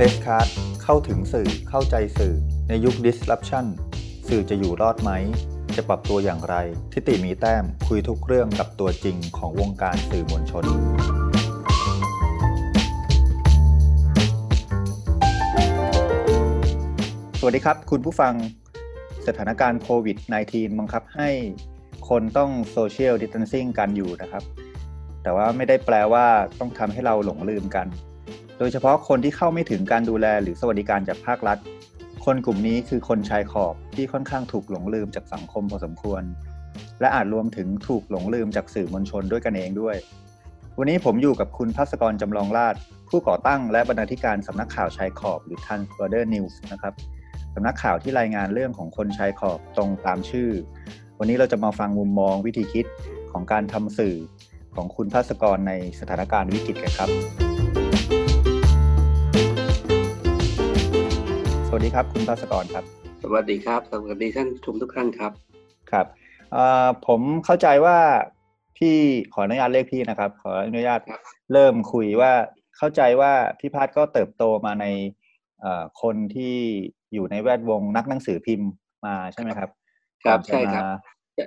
[0.00, 0.48] Press Card
[0.82, 2.34] เข้าถึงสื่อเข้าใจสื่อ
[2.68, 3.66] ในยุค disruption
[4.28, 5.10] สื่อจะอยู่รอดไหม
[5.76, 6.54] จะปรับตัวอย่างไร
[6.92, 10.64] ทิติมีแต้มคุยทุกเรื่องกับตัวจริงของวงการสื่อมวลชน
[17.38, 18.34] สวัสดีครับ คุณผู้ฟัง
[19.26, 20.16] สถานการณ์โควิด
[20.48, 21.30] -19 บังคับให้
[22.08, 24.42] คนต้องโซเชียลดิส a ทนซิ่งกันอยู่นะครับ
[25.22, 26.26] แต่ว่าไม่ได้แปลว่า
[26.60, 27.88] ต้องทำให้เราหลงลืมกัน
[28.58, 31.58] โดยเฉพาะคนที่เข้าไม่ถึงการดูแลหรือสวัสดิการจากภาครัฐ
[32.24, 36.22] คนกลุ่มนี้คือคนชายขอบที่ค่อนข้างถูกหลงลืมจากสังคมพอสมควร
[37.00, 39.96] และอาจรวมถึงถูกหลงลืมจากสื่อมวลชนด้วยกันเองด้วย
[40.78, 42.74] วันนี้ผมอยู่กับคุณพัศกรจำลองราช
[43.08, 46.94] ผู้ก่อตั้งและบรรณาธิการสำนักข่าวชายขอบหรือ Transborder News นะครับ
[47.54, 50.50] สำนักข่าวที่รายงานเรื่องของคนชายขอบตรงตามชื่อ
[51.18, 52.86] วันนี้เราจะมาฟังมุมมองวิธีคิด
[53.32, 54.16] ของการทำสื่อ
[54.74, 57.77] ของคุณพัศกรในสถานการณ์วิกฤตกันครับ
[61.70, 62.84] สวัสดีครับ คุณพัศกรครับ
[63.22, 65.32] สวัสดีครับ สวัสดีท่านชมทุกท่านครับ
[65.90, 66.06] ครับ
[67.06, 67.98] ผมเข้าใจว่า
[68.78, 68.96] พี่
[69.32, 71.00] ขออนุญาตเรียกพี่นะครับ ขออนุญาต
[71.52, 72.32] เริ่มคุยว่า
[72.76, 74.86] เข้าใจว่าพี่พัฒก็เติบโตมาใน
[76.02, 76.56] คนที่
[77.14, 78.68] อยู่ในแวดวงนักหนังสือพิมพ์
[79.06, 79.70] มาใช่ไหมครับ
[80.24, 80.84] ครับใช่ครับ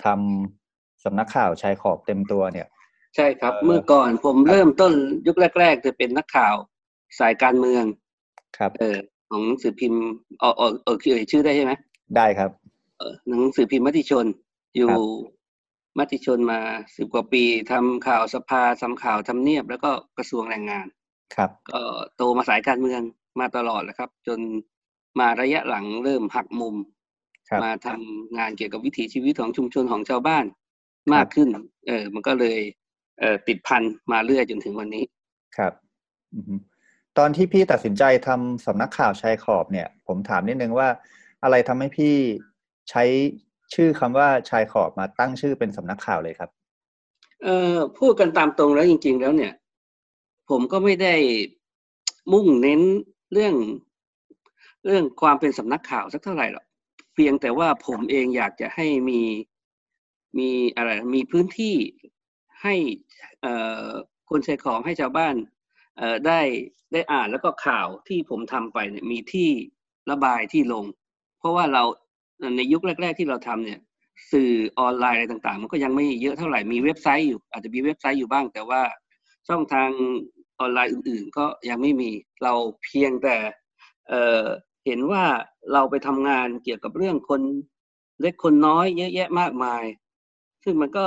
[0.06, 2.67] ทำสำนักข่าวชายขอบเต็มตัวเนี่ย
[3.16, 4.94] ใช่ครับ เมื่อก่อนผมเริ่มต้น
[5.28, 6.56] ยุคแรก ๆ จะเป็นนักข่าว
[7.19, 7.83] สายการเมือง
[8.59, 8.97] ครับ เออ
[9.31, 10.01] ของหนังสือพิมพ์
[10.39, 11.73] เออเออเออคือชื่อได้ใช่ไหม
[12.17, 12.51] ได้ครับ
[12.97, 14.25] เออหนังสือพิมพ์มติชน
[14.75, 14.91] อยู่
[15.99, 16.59] มติชนมา
[16.97, 20.88] สิบกว่าปีทำข่าวสภาทำข่าวทำเนียบ แล้วก็กระทรวงแรงงาน
[21.35, 21.81] ครับ ก็
[22.15, 23.01] โตมาสายการเมือง
[23.39, 24.39] มาตลอดแหละครับ จน
[25.19, 26.75] มาระยะหลังเริ่มหักมุม
[27.63, 30.45] มาทำงานเกี่ยวกับวิถีชีวิตของชุมชนของชาวบ้าน
[31.13, 31.47] มากขึ้น
[31.88, 32.59] เออ มันก็เลย
[33.19, 35.03] เออติดพันมาเรื่อยจนถึงวันนี้
[35.57, 35.73] ครับ
[37.17, 40.87] ตอนที่พี่ตัดสินใจทำสำนักข่าวชายขอบเนี่ย ผมถามนิดนึงว่า
[41.43, 42.15] อะไรทำให้พี่
[42.89, 43.03] ใช้
[43.73, 46.50] ชื่อคำว่าชายขอบมาตั้งชื่อเป็นสำนักข่าวเลยครับ
[47.44, 49.53] เอ่อพูดกันตามตรงแล้วจริง ๆ แล้วเนี่ย
[50.50, 51.16] ผมก็ไม่ได้
[52.31, 52.81] มุ่งเน้น
[53.33, 53.55] เรื่อง
[54.85, 56.66] เรื่องความเป็นสำนักข่าวสักเท่าไหร่หรอก
[57.13, 59.21] เพียงแต่ว่าผมเองอยากจะให้มี
[60.38, 61.75] มีอะไรมีพื้นที่
[62.61, 62.75] ให้
[63.41, 63.53] เอ่
[63.85, 63.88] อ
[64.29, 65.35] คนใช้ของให้ชาวบ้าน
[66.28, 66.41] ได้
[66.94, 69.50] ได้อ่านแล้วก็ข่าวที่ผมทำไปเนี่ยมีที่
[70.12, 70.85] ระบายที่ลง
[71.39, 71.84] เพราะว่าเรา
[72.57, 73.79] ในยุคแรก ๆ ที่เราทำเนี่ย
[74.31, 78.81] สื่อออนไลน์อะไรต่างๆ มันก็ยังไม่เยอะเท่าไหร่มีเว็บไซต์อยู่ อาจจะมีเว็บไซต์อยู่บ้าง แต่ว่า
[79.47, 79.89] ช่องทาง
[80.59, 82.09] ออนไลน์อื่น ๆ ก็ยังไม่มี
[82.44, 83.38] เราเพียงแต่
[84.09, 85.23] เเห็นว่า
[85.73, 87.41] เราไปทำงานเกี่ยวกับเรื่องคน
[88.22, 89.83] เล็กคนน้อยเยอะแยะมากมาย
[90.63, 91.06] ซึ่งมันก็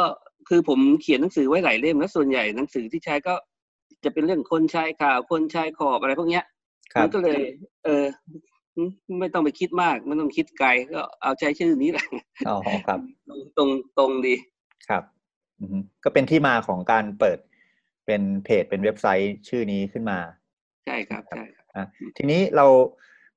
[0.48, 3.34] คือผมเขียนหนังสือไว้หลายเล่มแล้วส่วนใหญ่หนังสือที่ใช้ก็
[4.04, 6.44] จะเป็นเรื่องคนชายข่าวคนชายขอบอะไรพวกเนี้ย
[7.00, 7.40] มันก็เลย
[7.84, 8.04] เออ
[9.20, 12.06] ไม่ต้องไปคิดมากไม่ต้องคิดไกลก็เอาใจชื่อนี้แหละ
[12.48, 12.56] อ๋อ
[12.86, 13.00] ครับ
[13.56, 14.34] ตรงตรงดี
[14.88, 15.02] ครับ
[16.04, 17.38] ก็เป็นที่มาของการเปิด
[18.06, 20.18] เป็นเพจเป็นเว็บไซต์ชื่อนี้ขึ้นมา
[20.86, 22.66] ใช่ครับใช่ครับทีนี้เรา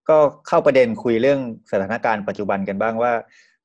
[0.09, 0.17] ก็
[0.47, 1.39] เข้าประเด็นคุยเรื่อง
[1.72, 3.13] สถานการณ์ปัจจุบันกันบ้างว่า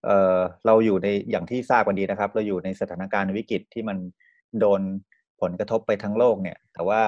[0.04, 3.98] เออเราอยู่ในอย่างที่ทราบกันดีนะครับ เราอยู่ในสถานการณ์วิกฤตที่มัน
[4.60, 4.80] โดน
[5.42, 7.02] ผลกระทบไปทั้งโลกเนี่ย แต่ว่า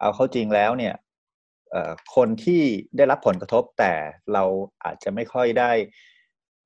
[0.00, 0.94] เอาเข้าจริงแล้วเนี่ย
[2.16, 2.62] คนที่
[2.96, 3.92] ได้รับผลกระทบแต่
[4.32, 4.44] เรา
[4.84, 5.72] อาจจะไม่ค่อยได้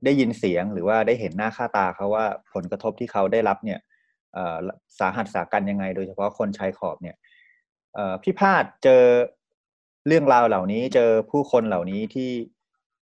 [0.05, 3.81] ได้ยินเสียงหรือว่าได้เห็นหน้าค่าตาเขาว่าผลกระทบที่เขาได้รับเนี่ย
[4.99, 7.17] สาหัสสากันยังไง โดยเฉพาะคนชายขอบเนี่ย
[8.23, 9.03] พี่พาดเจอ
[10.07, 12.33] เรื่องราวเหล่านี้เจอผู้คนเหล่านี้ที่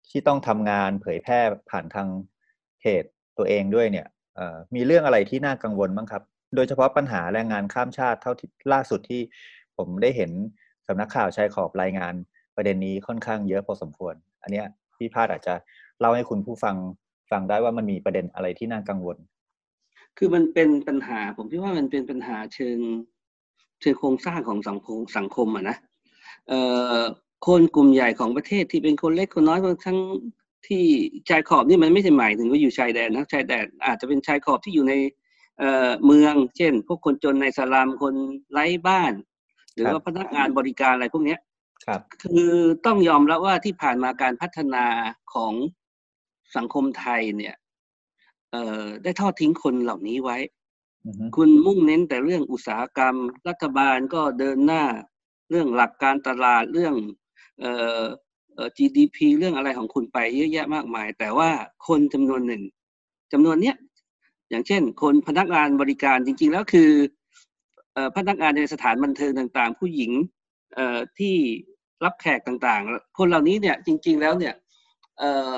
[0.10, 2.08] ที่ต้องทำงานเผยแพร่ผ่านทาง
[2.80, 3.04] เพจ
[3.38, 4.08] ตัวเองด้วยเนี่ย
[4.76, 6.24] มีเรื่องอะไรที่น่ากังวลบ้างครับ
[6.56, 9.22] โดยเฉพาะปัญหาแรงงานข้ามชาติเท่าที่ล่าสุดที่
[9.78, 10.32] ผมได้เห็น
[10.88, 12.14] สำนักข่าวชายขอบรายงาน
[12.56, 14.62] ประเด็นนี้ค่อนข้างเยอะพอสมควร อันนี้
[14.98, 15.54] พี่พาดอาจจะ
[16.00, 16.76] เล่าให้คุณผู้ฟัง
[17.32, 19.18] ฟังได้ว่ามันมีประเด็นอะไรที่น่ากังวล
[20.18, 22.78] คือมันเป็นปัญหา ผมคิดว่ามันเป็นปัญหาเชิง
[23.82, 25.78] เชิงโครงสร้างของสังคมสังคมอะนะ
[26.48, 26.60] เอ่
[26.98, 27.00] อ
[27.48, 30.00] คนกลุ่มใหญ่ของประเทศที่เป็นคนเล็กคนน้อยบางทั้ง
[30.68, 30.84] ที่
[31.30, 34.94] ชายขอบนี่มันไม่ใช่หมายถึงว่าอยู่ชายแดนนะชายแดนอาจจะเป็นชายขอบที่อยู่ใน
[35.62, 38.16] เอ่อเมือง เช่น พวกคนจนในสลามคน
[38.52, 39.14] ไร้บ้าน
[39.74, 41.38] หรือว่าพนักงานบริการอะไรพวกนี้
[41.86, 42.54] ครับ คือ
[42.86, 44.86] ต้องยอมรับว่าที่ผ่านมาการพัฒนา
[45.34, 45.54] ของ
[46.56, 47.56] สังคมไทยเนี่ย
[48.52, 50.38] เอ่อได้ทอดทิ้งคนเหล่านี้ไว้
[51.36, 53.16] คุณมุ่งเน้นแต่เรื่องอุตสาหกรรม
[53.48, 54.84] รัฐบาลก็เดินหน้า
[55.50, 56.96] เรื่องหลักการตลาดเรื่อง
[57.60, 58.02] เอ่อ
[58.78, 61.50] GDP เรื่องอะไรของคุณไปเยอะแยะมากมาย แต่ว่า
[61.88, 62.64] คนจำนวนหนึ่ง
[63.32, 63.76] จำนวนเนี้ย
[64.52, 66.92] อย่างเช่น คนพนักงานบริการจริง ๆ แล้วคือ
[68.18, 70.12] พนักงานในสถานบันเทิงต่างๆ ผู้หญิง
[71.18, 71.36] ที่
[72.06, 74.54] รับแขกต่างๆ คนเหล่านี้เนี่ยจริง ๆ แล้วเนี่ย
[75.20, 75.58] เอ่อ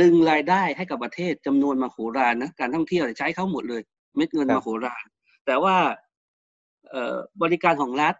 [0.00, 3.82] ดึงรายได้ให้กับประเทศจำนวนมโหฬารนะการท่องเที่ยวใช้เขาหมดเลย
[4.16, 5.04] เม็ดเงินมโหฬาร
[5.46, 5.76] แต่ว่า
[6.90, 8.14] เอ่อบริการของรัฐ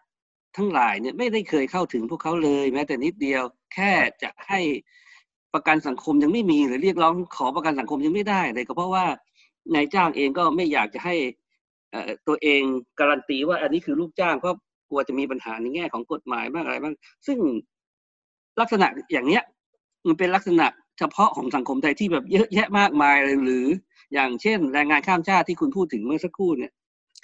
[0.56, 3.42] ทั้งหลายเนี่ยไม่ได้เคยเข้าถึงพวกเขาเลย แม้แต่นิดเดียว
[3.74, 4.60] แค่จะให้
[5.54, 9.04] ประกันสังคมยังไม่มีหรือเรียกร้องขอประกันสังคมยังไม่ได้เลยก็เพราะว่า
[9.74, 11.14] นายจ้างเองก็ไม่อยากจะให้
[12.28, 12.62] ตัวเอง
[12.98, 14.56] การันตีว่าอันนี้คือลูกจ้างเพราะ
[14.88, 16.94] กลัวจะมีปัญหาในแง่ของกฎหมายบ้างอะไรบ้าง
[17.26, 17.38] ซึ่ง
[18.60, 19.42] ลักษณะอย่างเนี้ย
[20.06, 20.66] มันเป็นลักษณะ
[20.98, 23.66] เฉพาะของสังคมไทยที่แบบเยอะแยะมากมายเลยหรือ
[24.14, 26.72] อย่างเช่น แรงงานข้ามชาติที่คุณพูดถึงเมื่อสักครู่เนี่ย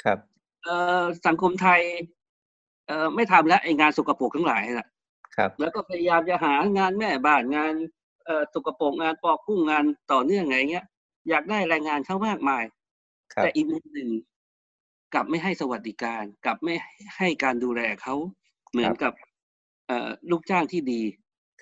[0.02, 0.18] ครับ
[0.62, 1.80] เอ่อสังคมไทย
[2.86, 4.88] เอ่อไม่ทำแล้วไอ้งานสกปรกทั้งหลายน่ะ
[5.36, 7.72] ครับ แล้วก็พยายามจะหางานแม่บ้านงาน
[8.24, 10.86] เอ่อสกปรกงานปอกกุ้งงานต่อเนื่องไงเงี้ย
[11.30, 12.64] อยากได้แรงงานเข้ามากมาย
[13.34, 14.08] ครับแต่อีกมุมหนึ่ง
[15.14, 16.74] กลับไม่ให้สวัสดิการกลับไม่
[17.16, 18.14] ให้การดูแลเขา
[18.70, 19.12] เหมือนกับ
[19.86, 21.02] เอ่อลูกจ้างที่ดี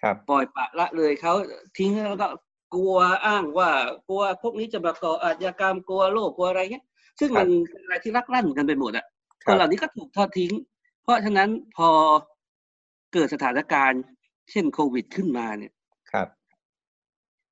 [0.00, 1.32] ครับปล่อยปละละเลยเขา
[1.78, 2.28] ทิ้งแล้วก็
[2.74, 3.70] กลัวอ้างว่า
[4.08, 6.84] กลัวพวกนี้จะมาก่ออาชญากรรมกลัวโรคกลัวอะไรเงี้ย
[7.20, 9.06] ซึ่งมันเป็นอะไรที่ลักลั่นกันไปหมดอะ
[9.44, 10.52] คคนรับเหล่านี้ก็ถูกทอดทิ้ง
[11.02, 11.88] เพราะฉะนั้นพอ
[13.12, 14.02] เกิดสถานการณ์
[14.50, 15.72] เช่นโควิดขึ้นมาเนี่ย
[16.12, 16.28] ครับ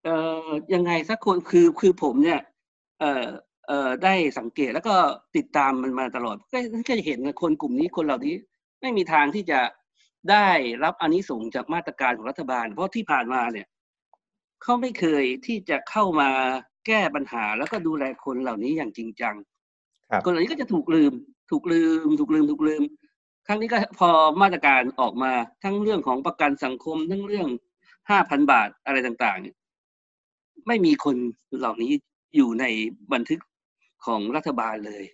[0.06, 0.16] เอ่
[0.46, 2.40] อยังไงสักคนคือคือผมเนี่ย
[3.00, 3.26] เอ่อ
[3.66, 4.94] เอ่อได้สังเกตแล้วก็
[5.36, 6.58] ติดตามมันมาตลอดก็
[6.88, 8.34] ก็จะเห็นคนกลุ่มนี้คนเหล่านี้
[8.80, 9.60] ไม่มีทางที่จะ
[10.30, 10.46] ได้
[10.84, 13.66] รับอานิสงส์จากมาตรการของรัฐบาล เพราะที่ผ่านมาเนี่ย
[14.62, 16.30] เขาไม่เคยที่จะเข้ามา
[16.86, 19.34] แก้ปัญหาแล้วก็ดูแลคนเหล่านี้อย่างจริงจัง
[20.10, 21.12] ครับคนเหล่านี้ก็จะถูกลืม
[21.50, 22.82] ถูกลืม ถูกลืม ถูกลืม
[23.46, 24.10] ครั้งนี้ก็พอ
[24.42, 25.32] มาตรการออกมา
[25.64, 27.48] ทั้งเรื่องของประกันสังคมทั้งเรื่อง
[28.10, 29.56] ห้าพันบาทอะไรต่างๆเนี่ย
[30.66, 31.16] ไม่มีคน
[31.58, 31.92] เหล่านี้
[32.36, 32.64] อยู่ใน
[33.12, 33.40] บันทึก
[34.06, 35.04] ของรัฐบาลเลย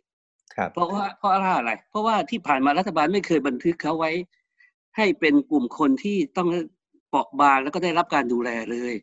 [0.54, 4.10] ครับเพราะว่าเพราะอะไร เพราะว่าที่ผ่านมารัฐบาลไม่เคยบันทึกเขาไว้
[4.96, 6.49] ให้เป็นกลุ่มคนที่ต้อง
[7.08, 8.94] เปราะบางแล้วก็ได้รับการดูแลเลย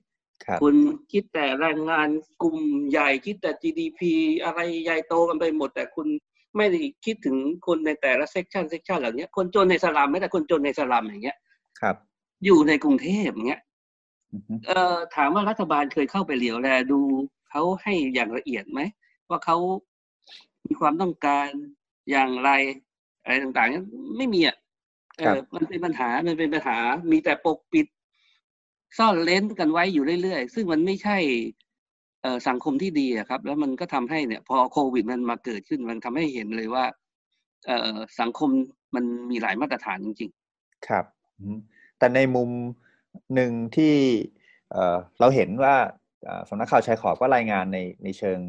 [0.45, 0.75] ครับคุณ
[1.11, 2.09] คิดแต่แรงงาน
[2.41, 2.57] กลุ่ม
[2.89, 4.01] ใหญ่คิดแต่ GDP
[4.43, 6.07] อะไรใหญ่โตกันไปหมด แต่คุณ
[6.57, 7.37] ไม่ได้คิดถึง
[7.67, 11.37] คนในแต่ละ section section เหล่านี้คนจนในสลัมแม้แต่คนจนในสลัมอย่างเงี้ย
[11.81, 11.95] ครับ
[12.45, 13.68] อยู่ในกรุงเทพอย่างเงี้ยอือฮึ
[14.67, 16.99] เอ่อถามว่ารัฐบาลเคยเข้าไปเหลียวแลดู
[17.49, 18.79] เขาให้อย่างละเอียดไหม
[19.29, 19.57] ว่าเขา
[20.67, 21.49] มีความต้องการ
[22.11, 22.51] อย่างไร
[23.23, 23.83] อะไรต่างๆเนี่ย
[24.17, 24.55] ไม่มีอะ
[25.17, 26.77] เออมันเป็นปัญหา มันเป็นปัญหา
[27.11, 27.87] มีแต่ปกปิด
[28.97, 31.17] ซ่อนเลนกันไว้อยู่เรื่อยๆ ซึ่งมันไม่ใช่
[32.21, 36.85] เอ่อสังคมที่ดีอะครับ แล้วมันก็ทำให้เนี่ย พอโควิดมันมาเกิดขึ้น มันทำให้เห็นเลยว่า
[37.65, 38.49] เอ่อสังคม
[38.95, 40.31] มันมีหลายมาตรฐานจริง
[40.87, 41.05] ครับ
[41.39, 41.57] อืม
[41.97, 42.49] แต่ในมุม
[43.35, 43.95] หนึ่งที่
[45.19, 45.75] เราเห็นว่า
[46.49, 48.39] สำนักข่าวชายขอบก็รายงานในในเชิง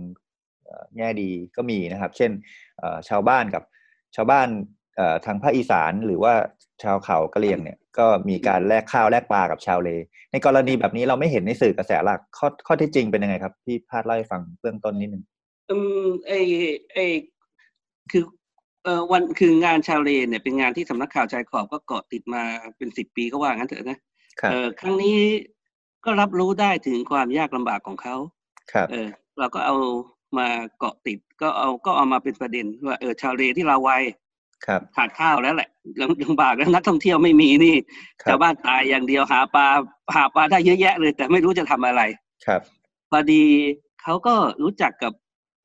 [0.97, 2.31] แง่ดีก็มีนะครับ เช่น
[3.09, 3.63] ชาวบ้านกับ
[4.17, 4.49] ชาวบ้าน
[5.27, 6.35] ทางภาคอีสานหรือว่า
[6.83, 9.91] ชาวเขากะเหรี่ยงเนี่ยก็มีการแลกข้าวแลกปลากับชาวเล
[10.33, 15.25] ในกรณีแบบนี้เราไม่เห็นในสื่อกระแสหลักข้อข้อที่จริงเป็นยังไงครับพี่พาดเล่าให้ฟังเบื้องต้นนิดนึง
[15.71, 16.33] อืมไอ
[16.93, 16.99] ไอ
[18.13, 18.25] คือ
[18.85, 22.43] เอ่อวันคืองานชาวเลเนี่ยเป็นงานที่สำนักข่าวชายขอบก็เกาะติดมา
[22.77, 23.99] เป็นสิบปีก็ว่างั้นเถอะนะ
[24.51, 25.19] เออครั้งนี้
[26.05, 28.17] ก็รับรู้ได้ถึงความยากลำบากของเขา
[28.73, 29.09] ครับ เออ
[29.39, 29.77] เราก็เอา
[30.39, 30.47] มา
[30.79, 33.91] เกาะติดก็เอาก็เอามาเป็นประเด็นว่าเออชาวเลที่เราไว
[34.67, 35.69] ครับขาดข้าวแล้วแหละ
[36.01, 37.77] ลำลำบากแล้วนักท่องเที่ยวไม่มีนี่
[38.23, 39.67] ครัชาบวบ้านตายอย่างเดียวหาปลา
[40.17, 42.03] หาปลาได้เยอะแยะเลย แต่ไม่รู้จะทำอะไร
[42.47, 42.61] ครับ
[43.11, 43.43] พอดี
[44.03, 45.13] เขาก็รู้จักกับ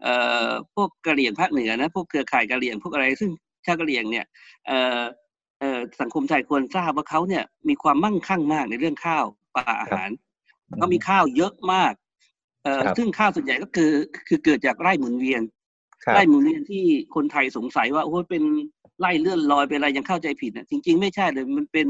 [0.03, 0.15] เอ่
[0.48, 3.32] อพวกกะเหรี่ยงภาคเหนือนะพวกเครือข่ายกะเหรี่ยงพวกอะไรซึ่ง
[3.65, 4.25] ชาวกะเหรี่ยงเนี่ย
[4.67, 5.05] เอ่อเอ่อ
[6.02, 10.10] สังคมไทยควรทราบว่าเขาเนี่ยมีความมั่งคั่งมากในเรื่องข้าวปลาอาหาร
[10.78, 11.94] เขามีข้าวเยอะมาก
[12.64, 13.92] เอ่อครับซึ่งข้าวส่วนใหญ่ก็คือ
[14.28, 15.42] คือเกิดจากไร่หมุนเวียน
[16.04, 16.84] ครับไร่หมุนเวียนที่
[17.16, 18.44] คนไทยสงสัยว่าโอ้ยเป็น
[19.00, 21.88] ไร่เลื่อนลอยเป็นอะไรยังเข้าใจผิดนะจริง ๆ ไม่ใช่เลยมันเป็น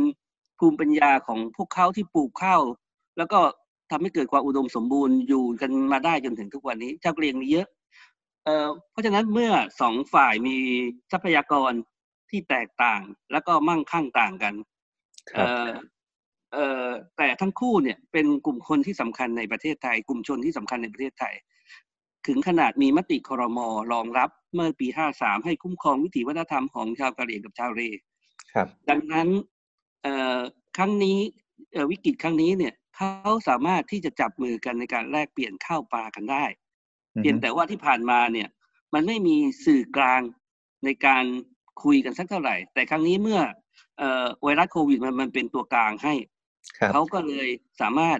[0.59, 2.61] ภูมิปัญญาของพวกเขาที่ปลูกข้าว
[3.17, 3.39] แล้วก็
[3.91, 7.67] ทำให้เกิดความอุดมสมบูรณ์อยู่กันมาได้จนถึงทุกวันนี้เจ้ากะเหรียงมีเยอะ
[8.45, 10.55] เอ่อเพราะฉะนั้นเมื่อสองฝ่ายมี
[11.11, 11.71] ทรัพยากร
[12.29, 13.01] ที่แตกต่าง
[13.31, 14.53] แล้วก็มั่งคั่งต่างกัน
[15.31, 15.69] ครับเอ่อ
[16.53, 21.35] เอ่อแต่ทั้งคู่เนี่ยเป็นกลุ่มคนที่สำคัญในประเทศไทย กลุ่มชนที่สำคัญในประเทศไทย
[22.27, 23.59] ถึงขนาดมีมติครม
[23.93, 27.81] รองรับเมื่อปี 53 ให้คุ้มครองวิถีวัฒนธรรมของชาวกะเหรี่ยงกับชาวเร
[28.53, 29.27] ครับดังนั้น
[30.03, 30.39] เอ่อ
[30.77, 31.17] ครั้งนี้
[31.73, 36.45] เอ่อวิกฤตครั้งนี้เนี่ยเขาสามารถที่จะจับมือกันในการแลกเปลี่ยนข้าวปลากันได้
[37.15, 38.47] อือเพียงฮึแต่ว่าที่ผ่านมาเนี่ย
[38.93, 40.21] มันไม่มีสื่อกลาง
[40.85, 41.25] ในการ
[41.83, 43.39] คุยกันสักเท่าไหร่ แต่ครั้งนี้เมื่อ
[43.97, 46.13] เอ่อไวรัสโควิดมันมันเป็นตัวกลางให้
[46.77, 47.49] ครับเขาก็เลย
[47.81, 48.19] สามารถ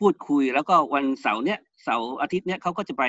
[0.00, 3.04] พูดคุยแล้วก็วันเสาร์เนี้ยเสาร์อาทิตย์เนี้ยเขาก็จะไป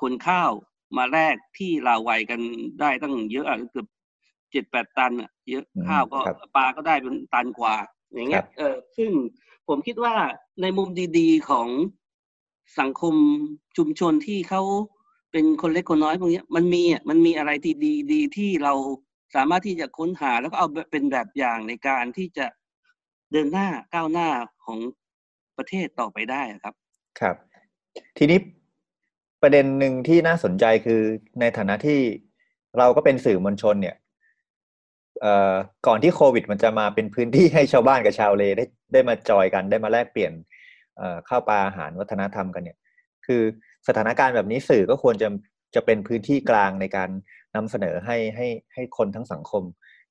[0.00, 0.50] ขนข้าว
[0.96, 2.40] มาแลกที่ลาวไวยกัน
[2.80, 3.86] ได้ตั้งเยอะอะเกือบ
[4.50, 7.74] เจ็ดแปดตันอะเยอะอืมข้าวก็ครับปลาก็ได้เป็นตันกว่า
[8.12, 9.10] อย่างเงี้ยเออซึ่ง
[9.68, 10.14] ผมคิดว่า
[10.62, 11.68] ในมุมดี ๆของ
[12.80, 13.14] สังคม
[13.76, 14.62] ชุมชนที่เขา
[15.32, 18.74] เป็นคนเล็กคนน้อยพวกนี้มันมีอะมันมีอะไรที่ดีดีที่เรา
[19.34, 22.46] สามารถที่จะค้นหาแล้วก็เอาเป็นแบบอย่างในการที่จะ
[23.32, 24.28] เดินหน้าก้าวหน้า
[24.64, 24.78] ของ
[25.58, 26.74] ประเทศต่อไปได้ครับ
[27.20, 27.36] ครับ
[28.18, 28.38] ทีนี้
[29.42, 31.00] ประเด็นหนึ่งที่น่าสนใจคือ
[31.40, 32.00] ในฐานะที่
[32.78, 33.96] เราก็เป็นสื่อมวลชนเนี่ย
[35.86, 40.32] ก่อนที่โควิด มันจะมาเป็นพื้นที่ให้ชาวบ้านกับชาวเลได้ได้มาจอยกันได้มาแลกเปลี่ยน
[41.26, 42.78] เข้าวปลาอาหารวัฒนธรรมกันเนี่ย
[43.26, 43.42] คือ
[43.88, 45.28] สถานการณ์แบบนี้สื่อก็ควรจะ
[45.74, 47.10] จะเป็นพื้นที่กลางในการ
[47.56, 49.62] นำเสนอให้ให้ให้คนทั้งสังคม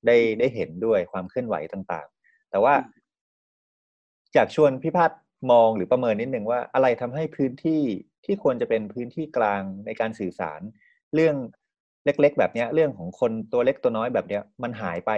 [0.08, 2.74] ได้ได้เห็นด้วยความเคลื่อนไหวต่างๆ แต่ว่า
[4.34, 5.12] อยากชวนพี่พัฒ
[5.52, 7.82] มองหรือประเมินนิดหนึ่งว่าอะไรทำให้พื้นที่
[8.26, 10.62] ที่ควรจะเป็นพื้นที่กลางในการสื่อสาร
[11.14, 11.36] เรื่อง
[12.06, 15.12] เล็ก ๆ แบบนี้เรื่องของคนตัวเล็กตัวน้อยแบบเนี้ย มันหายไป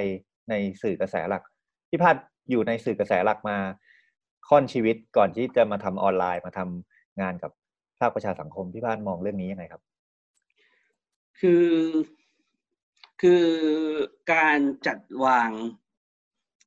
[0.49, 1.43] ในสื่อกระแสหลัก
[1.89, 2.15] พี่พัฒ
[2.49, 3.57] อยู่ในสื่อกระแสหลักมา
[4.49, 9.81] ค่อนชีวิตก่อนที่จะมาทำออนไลน์มาทำงานกับาคประชาสังคมพี่พัฒมองเรื่องนี้ยังไงครับ
[11.39, 11.67] คือ
[13.21, 13.47] คือ
[14.33, 15.49] การจัดวาง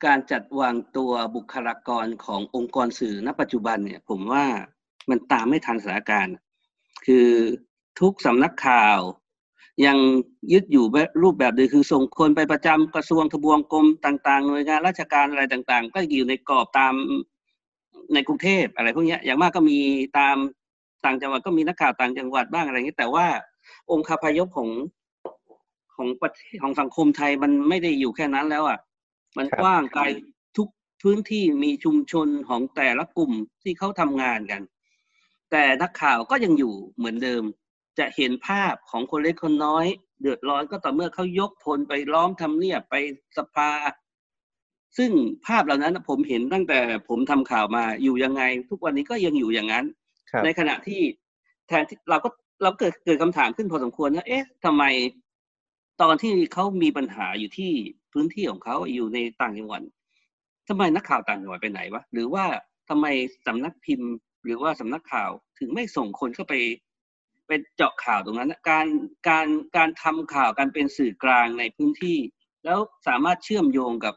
[0.07, 4.45] การจัดวางตัวบุคลากรขององค์กรสื่อณปัจจุบันเนี่ย ผมว่า
[5.11, 6.35] มันตามไม่ทันสถานการณ์
[7.07, 7.29] คือ
[8.01, 8.99] ทุกสำนักข่าว
[9.87, 9.99] ยัง
[10.53, 10.85] ยึดอยู่
[11.23, 16.95] รูปแบบเดิมคือส่งคนไปประจำกระทรวงทบวงกรมต่าง ๆ หน่วยงานราชการอะไรต่าง ๆ ก็อยู่ในกรอบตาม
[18.15, 19.79] ในกรุงเทพอะไรพวกนี้อย่างมากก็มี
[20.19, 20.37] ตาม
[21.07, 23.27] ต่างจังหวัดก็มีนักข่าวต่างจังหวัดบ้างอะไรอย่างนี้แต่ว่า
[23.91, 24.71] องค์คาพยพของ
[25.95, 28.79] ของประเทศของสังคมไทยมันไม่ได้อยู่แค่นั้นแล้วอะ
[29.39, 30.03] มันกว้างไกล
[30.57, 30.69] ทุก
[31.03, 33.33] พื้นที่มีชุมชนของแต่ละกลุ่ม
[33.63, 34.63] ที่เขาทำงานกัน
[35.51, 37.43] แต่นักข่าวก็ยังอยู่เหมือนเดิม
[37.99, 39.87] จะเห็นภาพของคนเล็กคนน้อย
[40.21, 42.95] เดือดร้อนก็ต่อเมื่อเขายกพลไปล้อมทำเนียบไป
[43.37, 43.71] สภา
[44.99, 45.11] ซึ่ง
[45.47, 49.85] ภาพเหล่านั้นผมเห็นตั้งแต่ผมทำข่าวมาอยู่ยังไง ทุกวันนี้ก็ยังอยู่อย่างนั้น
[50.45, 51.01] ในขณะที่
[51.69, 52.29] แทนที่เราก็
[52.63, 54.85] เราเกิดเกิดคำถามขึ้นพอสมควรนะเอ๊ะทำไม
[56.03, 57.73] ตอนที่เขามีปัญหาอยู่ที่
[58.13, 59.83] พื้นที่ของเขาอยู่ในต่างจังหวัด
[60.69, 62.45] ทำไมนักข่าวต่างจังหวัดไปไหนวะหรือว่า
[62.89, 63.07] ทำไม
[63.47, 64.11] สำนักพิมพ์
[64.45, 66.55] หรือว่าสำนักข่าวถึงไม่ส่งคนเข้าไป
[67.47, 68.87] ไปเจาะข่าวตรงนั้นการ
[69.29, 72.19] การการทำข่าวการเป็นสื่อกลางในพื้นที่
[72.65, 74.15] แล้วสามารถเชื่อมโยงกับ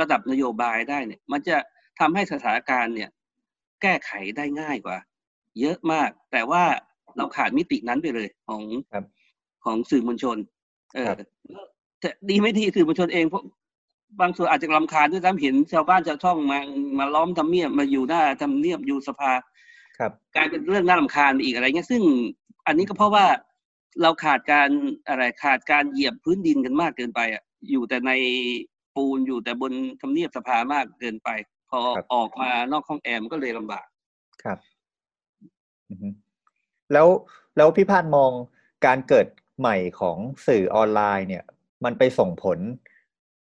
[0.00, 1.56] ระดับนโยบายได้เนี่ย มันจะ
[2.00, 3.10] ทำให้สถานการณ์เนี่ย
[3.82, 4.98] แก้ไขได้ง่ายกว่า
[5.60, 6.64] เยอะมาก แต่ว่า
[7.16, 8.62] เราขาดมิตินั้นไปเลยของ
[9.64, 10.36] ของสื่อมวลชน
[10.94, 11.12] เออ
[12.00, 13.44] แต่ดีไม่ดีสื่อมวลชนเองพวก
[14.20, 16.58] บางส่วนอาจจะลำคาญด้วยซ้ำเห็นชาวบ้านชาวช่องมา
[16.98, 19.32] มาล้อมทำเนียบมาอยู่หน้าทำเนียบอยู่สภา
[19.98, 22.02] ครับกลายเป็นเรื่องน่าลำคาญอีกอะไรเงี้ยซึ่ง
[22.66, 23.26] อันนี้ก็เพราะว่า
[24.02, 24.68] เราขาดการ
[25.08, 28.12] อะไรขาดการเหยียบพื้นดินกันมากเกินไปอะอยู่แต่ใน
[28.96, 31.28] ปูนอยู่แต่บนทำเนียบสภามากเกินไป
[31.70, 31.78] พอ
[32.14, 33.86] ออกมานอกห้องแอร์มันก็เลยลำบาก
[34.42, 34.58] ครับ
[36.92, 37.08] แล้ว
[37.56, 38.30] แล้วพี่พานมอง
[38.86, 39.26] การเกิด
[39.58, 40.16] ใหม่ของ
[40.46, 41.44] สื่อออนไลน์เนี่ย
[41.84, 42.58] มันไปส่งผล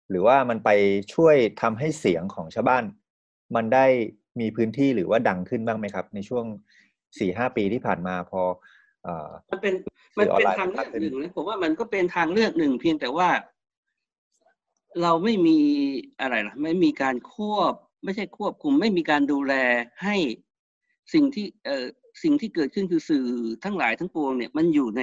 [0.10, 0.70] หรือว่ามันไป
[1.14, 2.84] ช่วยทำให้เสียงของชาวบ้าน
[3.56, 3.86] มันได้
[4.40, 6.46] มีพื้นที่หรือว่าดังขึ้นบ้างไหมครับ ในช่วง
[7.20, 8.42] สี่ห้าปีที่ผ่านมาพอ
[9.08, 9.10] อ
[9.52, 9.74] มันเป็น
[10.18, 13.30] มันเป็นทางเลือกหนึ่งนะผมว่ามันก็เป็นทางเลือกหนึ่งเพียงแต่ว่า
[15.02, 15.60] เราไม่มี
[16.22, 17.74] อะไรล่ะไม่มีการควบ
[18.04, 19.54] ไม่ใช่ควบคุม ไม่มีการดูแล
[20.04, 20.16] ให้
[21.14, 21.86] สิ่งที่เออ
[22.24, 23.26] สิ่งที่เกิดขึ้นคือสื่อ
[23.64, 25.02] ทั้งหลายทั้งปวงเนี่ยมันอยู่ใน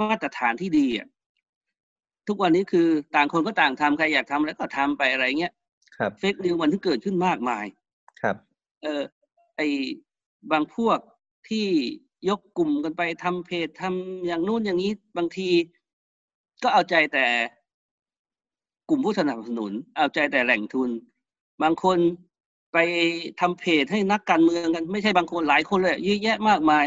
[0.00, 1.08] มาตรฐานที่ดีอะ
[2.28, 5.52] ทุกวันนี้คือต่างคนก็ต่างทำใครอยากทำแล้วก็ทำไปอะไรเงี้ย
[5.96, 7.64] ครับเฟกนิวมันที่เกิดขึ้นมากมาย
[8.22, 8.36] ครับ
[8.82, 9.02] เออ
[9.56, 9.60] ไอ
[10.52, 10.98] บางพวก
[11.48, 11.66] ที่
[12.28, 15.48] ยกกลุ่มกันไปทำเพจทำอย่างนู้นอย่างนี้บางที
[16.62, 17.26] ก็เอาใจแต่
[18.88, 20.90] กลุ่มผู้สนับสนุน เอาใจแต่แหล่งทุน
[21.62, 21.98] บางคน
[22.74, 22.78] ไป
[23.40, 26.86] ทำเพจให้นักการเมืองกัน ไม่ใช่บางคนหลายคนเลยเยอะแยะมากมาย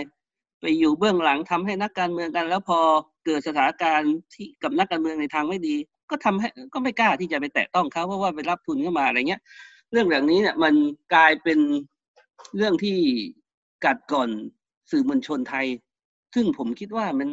[0.62, 2.79] ไปอยู่เบื้องหลังทำให้นักการเมืองกัน แล้วพอ
[3.25, 5.75] เกิดสถานการณ์ที่กับนักการเมืองในทางไม่ดี
[6.10, 9.41] ก็ทำให้ก็ไม่กล้าที่จะไปแตะต้องเขาเพราะว่าไปรับทุนเข้ามาอะไรเงี้ย
[9.91, 10.74] เรื่องแบบนี้เนี่ยมัน
[11.13, 11.60] กลายเป็น
[12.56, 12.98] เรื่องที่
[13.86, 14.29] กัดก่อน
[14.91, 15.67] สื่อมวลชนไทย
[16.36, 17.29] ซึ่งผมคิดว่ามัน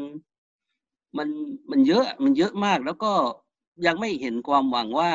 [1.19, 1.29] มัน
[1.71, 3.13] มันเยอะมันเยอะมากแล้วก็
[3.87, 5.11] ยังไม่เห็นความหวังว่า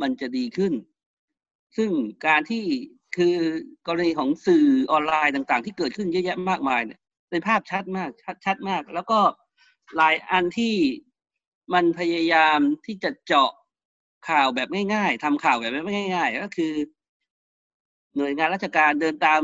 [0.00, 0.72] มันจะดีขึ้น
[1.76, 1.90] ซึ่ง
[2.26, 2.64] การที่
[3.16, 3.36] คือ
[3.86, 7.00] กรณีของสื่อออนไลน์ต่างๆ ที่เกิดขึ้นเยอะแยะมากมายเนี่ย
[7.30, 9.20] เป็นภาพชัดมากชัดชัดมาก แล้วก็
[9.96, 10.74] หลายอันที่
[11.74, 13.50] มันพยายามที่จะเจาะ
[14.28, 16.72] ข่าวแบบง่ายๆทำข่าวแบบไม่ง่าย ๆ ก็คือ
[18.16, 19.42] หน่วยงานราชการเดินตาม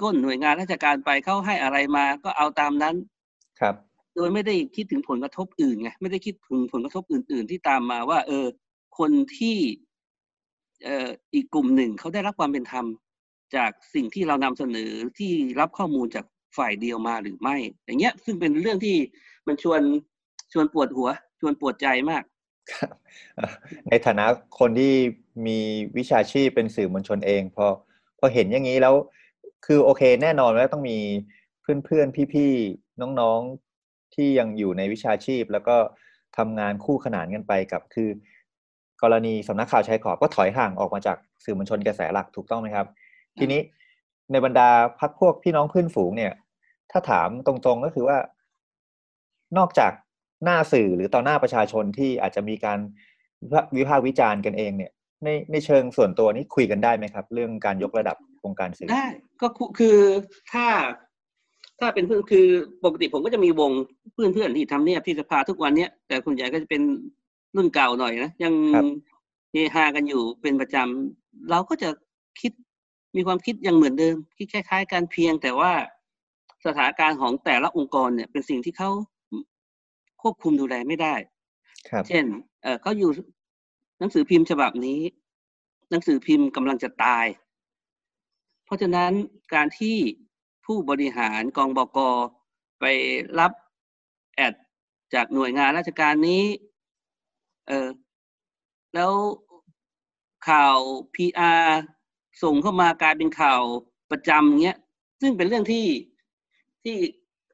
[0.00, 2.96] ก้นหน่วยงานราชการไปเขาให้อะไรมาก็เอาตามนั้น
[3.60, 3.74] ครับ
[4.14, 8.46] โดยไม่ได้คิดถึงผลกระทบอื่นไงไม่ได้คิดถึงผลกระทบอื่น ๆ ที่ตามมาว่า เออ
[8.98, 9.56] คนที่
[9.89, 12.86] เอีกกลุ่มหนึ่งเขาได้รับความเป็นธรรม
[13.56, 16.24] จากสิ่งที่เรานำเสนอที่รับข้อมูลจาก
[16.56, 18.96] ฝ่ายเดียวมาหรือไม่ อย่างเงี้ยซึ่งเป็นเรื่องที่
[19.46, 19.80] มันชวน
[20.52, 21.08] ชวนปวดหัว
[21.40, 22.22] ชวนปวดใจมาก
[23.88, 24.26] ในฐานะ
[24.58, 24.94] คนที่
[25.46, 25.58] มี
[25.96, 27.66] วิชาชีพเป็นสื่อมวลชนเองพอ
[28.18, 28.94] พอเห็นอย่างนี้แล้ว
[29.66, 30.98] คือโอเค แน่นอนว่าต้องมี
[31.62, 35.76] เพื่อนๆพี่ๆน้องๆที่ยังอยู่ในวิชาชีพ แล้วก็
[36.36, 38.08] ทำงานคู่ขนานกันไปกับคือ
[39.02, 42.86] กรณีสำนักข่าวชายขอบก็ถอยห่างออกมาจากสื่อมวลชนกระแสหลักถูกต้องไหมครับ
[43.38, 43.60] ทีนี้
[44.32, 44.68] ในบรรดา
[45.00, 46.32] พักพวกพี่น้องเพื่อนฝูงเนี่ย
[46.90, 48.18] ถ้าถามตรงๆก็คือว่า
[49.58, 49.92] นอกจาก
[50.44, 52.78] หน้าสื่อหรือต่อหน้าประชาชนที่อาจจะมีการ
[53.76, 54.90] วิพากษ์วิจารณ์กันเองเนี่ย
[55.24, 59.06] ในในเชิงส่วนตัวนี้คุยกันได้ไหมครับ เรื่องการยกระดับวงการสื่อได้
[59.42, 59.98] ก็คือ
[60.52, 60.66] ถ้า
[61.80, 62.46] ถ้าเป็นเพื่อนคือ
[62.84, 63.70] ปกติผมก็จะมีวง
[64.14, 66.82] เพื่อนเพื่อนที่ทำเนียบที่สภาทุกวันเนี้ยแต่คนใหญ่ก็จะเป็น
[67.56, 68.54] รุ่นเก่าหน่อยนะยัง
[69.52, 71.88] เฮฮากันอยู่เป็นประจำเราก็จะ
[72.40, 72.52] คิด
[73.16, 75.72] มีความคิดยังเหมือนเดิมคิดคล้าย ๆ กันเพียงแต่ว่า
[76.66, 78.90] สถานการณ์ของแต่ละองค์กรเนี่ย เป็นสิ่งที่เขา
[80.22, 81.14] ควบคุมดูแลไม่ได้
[81.88, 82.24] ครับเช่น
[82.62, 83.10] เออเขาอยู่
[83.98, 85.00] หนังสือพิมพ์ฉบับนี้
[85.90, 87.26] หนังสือพิมพ์กำลังจะตาย
[88.64, 89.12] เพราะฉะนั้น
[89.54, 89.96] การที่
[90.66, 91.98] ผู้บริหารกองบก
[92.80, 92.84] ไป
[93.38, 93.52] รับ
[94.36, 94.54] แอด
[95.14, 96.42] จากหน่วยงานราชการนี้
[97.70, 97.90] เออ
[98.94, 99.12] แล้ว
[100.48, 100.76] ข่าว
[101.14, 101.64] PR
[102.42, 103.62] ส่งเข้ามากลายเป็นข่าว
[104.10, 104.78] ประจำเงี้ย
[105.20, 105.86] ซึ่งเป็นเรื่องที่
[106.84, 106.96] ที่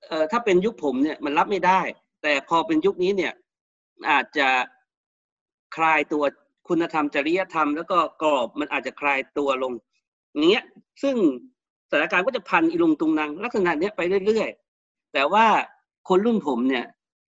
[0.07, 1.81] เอ่อถ้าเป็นยุคผมเนี่ยมันรับไม่ได้
[2.23, 3.33] แต่พอเป็นยุคนี้เนี่ย
[4.11, 4.49] อาจจะ
[5.77, 6.25] คลายตัว
[6.69, 9.73] คุณธรรมจริยธรรม แล้วก็กรอบมันอาจจะคลายตัวลง
[10.41, 10.63] เนี้ย
[11.03, 11.17] ซึ่ง
[11.91, 15.47] สถานการณ์ก็จะพันอีลงตุงนางลักษณะเนี้ยไปเรื่อยๆ แต่ว่า
[16.09, 16.85] คนรุ่นผมเนี่ย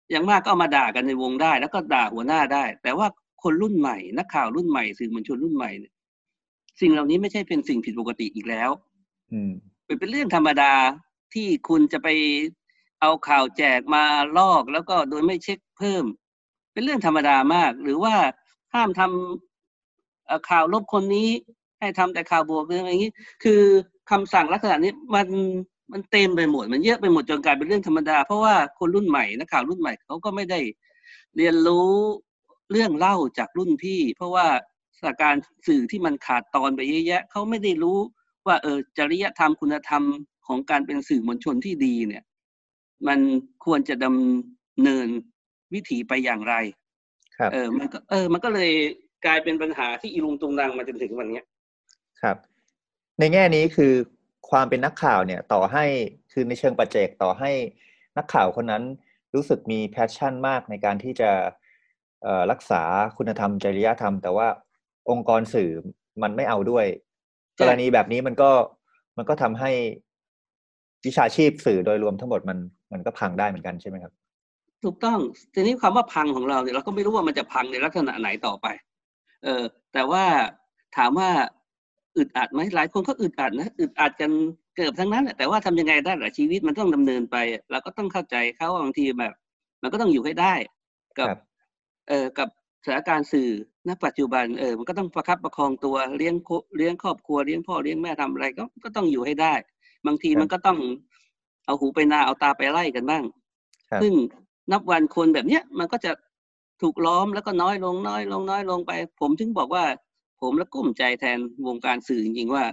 [0.09, 3.07] อย่างมากก็เอามาด่ากันในวงได้ แล้วก็ด่าหัวหน้าได้ แต่ว่า
[3.43, 5.93] คนรุ่นใหม่ นักข่าวรุ่นใหม่สื่อมวลชนรุ่นใหม่เนี่ย
[6.81, 8.69] สิ่งเหล่านี้ไม่ใช่เป็นสิ่งผิดปกติอีกแล้ว
[9.31, 9.51] อืม
[9.85, 10.73] เป็นเป็นเรื่องธรรมดา
[11.33, 12.07] ที่คุณจะไป
[13.01, 14.03] เอาข่าวแจกมา
[14.37, 16.05] ลอกแล้วก็โดยไม่เช็คเพิ่ม
[16.73, 18.15] เป็นเรื่องธรรมดามาก หรือว่า
[18.73, 21.29] ห้ามทำข่าวลบคนนี้
[21.79, 23.61] ให้ทำแต่ข่าวบวกเรื่องอะไรอย่างนี้ คือ
[24.11, 25.27] คำสั่งลักษณะนี้มัน
[25.91, 30.59] มันเต็มไปหมด มันเยอะไปหมดจนกลายเป็นเรื่องธรรมดา เพราะว่าคนรุ่นใหม่นักข่าวรุ่นใหม่เขาก็ไม่ได้
[31.37, 31.91] เรียนรู้
[32.71, 34.47] เรื่องเล่าจากรุ่นพี่ เพราะว่า
[34.97, 37.97] สถานการณ์สื่อที่มันขาดตอนไปเยอะแยะเขาไม่ได้รู้
[38.47, 40.03] ว่าเออจริยธรรมคุณธรรม
[40.47, 42.23] ของการเป็นสื่อมวลชนที่ดีเนี่ย
[43.07, 43.19] มัน
[43.65, 45.07] ควรจะดำเนิน
[45.73, 46.55] วิถีไปอย่างไร
[47.37, 48.71] ครับเออมันก็เออ มันก็เลย
[49.25, 51.43] กลายเป็นปัญหาที่อีลุงตุงนางมาจนถึงวันเนี้ย
[52.21, 52.37] ครับ
[53.19, 53.93] ในแง่นี้คือ
[54.49, 55.85] ความเป็นนักข่าวเนี่ยต่อให้
[56.31, 57.51] คือในเชิงปัจเจกต่อให้
[58.17, 58.83] นักข่าวคนนั้น
[59.35, 61.31] รู้สึกมีแพชชั่นมากในการที่จะ
[62.51, 62.81] รักษา
[63.17, 64.47] คุณธรรมจริยธรรม แต่ว่า
[65.09, 65.69] องค์กรสื่อ
[66.23, 66.85] มันไม่เอาด้วย
[67.59, 68.51] กรณีแบบนี้มันก็
[69.17, 69.71] มันก็ทำให้
[71.05, 72.57] วิชาชีพสื่อโดยรวมทั้งหมดมัน
[72.91, 74.13] มันก็พังได้เหมือนกันใช่ไหมครับ
[74.83, 75.19] ถูกต้อง
[75.53, 78.67] ทีนี้ควาว่าพังของเราเนี่ยเราก็ไม่รู้ว่ามันจะพังในลักษณะไหนต่อไป
[79.43, 80.23] เออแต่ว่า
[80.97, 81.29] ถามว่า
[82.17, 84.31] อึดอัดไหมหลายคนก็อึดอัดนะอึดอัดกัน
[84.75, 87.37] เกือบทั้งนั้นแหละแต่ว่าทำยังไงได้ล่ะชีวิตมันต้องดำเนินไป
[87.71, 89.33] เราก็ต้องเข้าใจเขาบางทีแบบ
[89.81, 90.53] มันก็ต้องอยู่ให้ได้
[91.19, 91.27] กับ
[92.09, 92.49] เออกับ
[92.85, 93.49] สถานการณ์สื่อ
[93.87, 96.35] ณปัจจุบันเออมันก็ต้องประคับประคองตัวเลี้ยง
[96.77, 99.53] เลี้ยงครอบครัวเลี้ยงพ่อเลี้ยงแม่ทำอะไรก็ก็ต้องอยู่ให้ได้
[100.07, 100.77] บางทีมันก็ต้อง
[101.65, 103.23] เอาหูไปนาเอาตาไปไล่กันบ้าง
[104.01, 104.13] ซึ่ง
[104.71, 106.11] นับวันคนแบบเนี้ยมันก็จะ
[106.81, 109.83] ถูกล้อมแล้วก็น้อยลงน้อยลงน้อยลงไป ผมถึงบอกว่า
[110.41, 112.63] ผมและกุ้มใจแทนวงการสื่อจริงๆว่า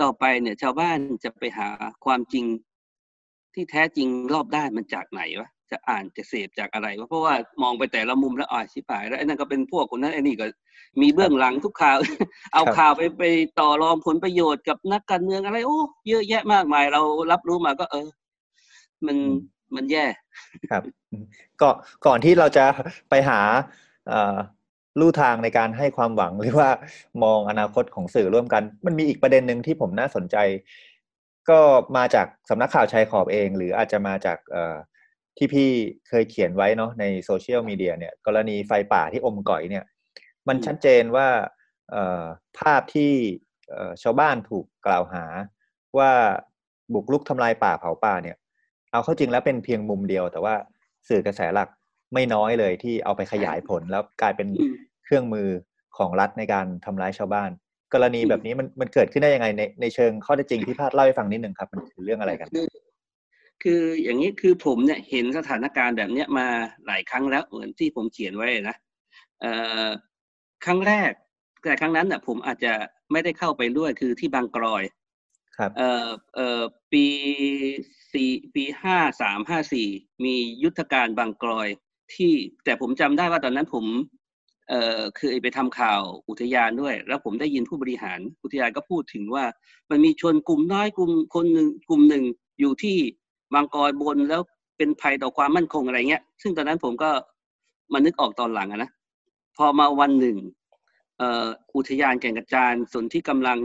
[0.00, 1.68] ต่อไปเนี่ย ชาวบ้านจะไปหา
[2.04, 2.44] ความจริง
[3.54, 10.46] ที่แท้จริงรอบด้านมันจากไหนวะจะอ่านจะเสพจากอะไรวะเพราะว่ามองไปแต่ละมุมแล้วอ่าชิบหาย แล้วไอ้นั่นก็เป็นพวกคนนั้นไอ้นี่ก็
[11.00, 11.98] มีเบื้องหลังทุกข่าว
[12.54, 13.24] เอาข่าวไปไป
[13.60, 18.08] ต่อรองผลประโยชน์กับนักการเมืองอะไร โอ้เยอะแยะมากมาย เรารับรู้มาก็ เออ
[19.06, 19.16] มัน
[19.76, 20.04] มันแย่
[20.70, 20.82] ครับ
[21.60, 21.68] ก็
[22.06, 22.64] ก่อนที่เราจะ
[23.10, 23.40] ไปหา
[25.00, 26.70] ลู่ทางในการให้ความหวังหรือว่า
[27.24, 30.36] มองอนาคตของสื่อร่วมกัน มันมีอีกประเด็นหนึ่งที่ผมน่าสนใจ
[31.50, 31.60] ก็
[31.96, 34.38] มาจากสำนักข่าวชายขอบเอง หรืออาจจะมาจาก
[35.36, 35.68] ที่พี่
[36.08, 39.84] เคยเขียนไว้เนาะในโซเชียลมีเดียเนี่ย กรณีไฟป่าที่อมก่อยเนี่ย
[40.48, 41.28] มันชัดเจนว่า
[42.58, 43.12] ภาพที่
[44.02, 45.24] ชาวบ้านถูกกล่าวหา
[45.98, 46.12] ว่า
[46.94, 48.36] บุกลุกทำลายป่าเผาป่าเนี่ย
[48.92, 50.54] เอาเข้าจริงแล้วเป็นเพียงมุมเดียว แต่ว่า
[51.08, 51.68] สื่อกระแสหลัก
[52.14, 54.48] ไม่น้อยเลยที่เอาไปขยายผลแล้วกลายเป็น
[55.04, 55.48] เครื่องมือ
[55.98, 57.50] ของรัฐในการทำร้ายชาวบ้าน
[57.94, 62.48] กรณีแบบนี้มันมันเกิดขึ้นได้ยังไงในในเชิงข้อเท็จจริงที่พาดเล่าให้ฟังนิดนึงครับ มันคือเรื่องอะไรกัน
[63.62, 66.46] คืออย่างนี้คือผมเนี่ยเห็นสถานการณ์แบบเนี้ยมา
[66.86, 68.76] หลายครั้งแล้วเหมือนที่ผมเขียนไว้นะ
[69.40, 69.52] เอ่
[69.84, 69.86] อ
[70.64, 71.10] ครั้งแรก
[71.62, 72.72] แต่ครั้งนั้นน่ะผมอาจจะ
[73.12, 74.82] ไม่ได้เข้าไปด้วยคือที่บางกรอย
[75.56, 77.06] ครับเอ่อเอ่อปี
[78.12, 79.88] สี่ปีห้าสามห้าสี่
[80.24, 81.68] มียุทธการบางกรอย
[82.16, 82.32] ที่
[82.64, 83.84] แต่ผมจำได้ว่าตอนนั้นผม
[84.68, 89.44] เอ่อเคยไปทำข่าวอุทยานด้วย แล้วผมได้ยินผู้บริหารอุทยานก็พูดถึงว่า
[89.90, 92.24] มันมีชนกลุ่มน้อยกลุ่มคนหนึ่งกลุ่มหนึ่ง
[92.60, 92.96] อยู่ที่
[93.54, 94.42] บางกอยบนแล้ว
[94.76, 97.10] เป็นภัยต่อความมั่นคงอะไรเงี้ย ซึ่งตอนนั้นผมก็
[97.92, 98.90] มานึกออกตอนหลังอะนะ
[99.56, 100.36] พอมาวันหนึ่ง
[101.18, 101.46] เอ่อ
[101.76, 103.58] อุทยานแก่งกระจานส่วนที่กำลัง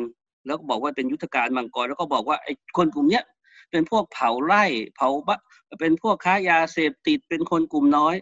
[0.45, 3.23] แล้วก็บอกว่าเป็นยุทธการมังกรแล้วก็บอกว่าไอ้คนกลุ่มเนี้ย
[3.71, 4.63] เป็นพวกเผาไร่
[4.95, 5.39] เผาบะ
[5.79, 8.15] เป็นพวกค้ายาเสพติดเป็นคนกลุ่มน้อย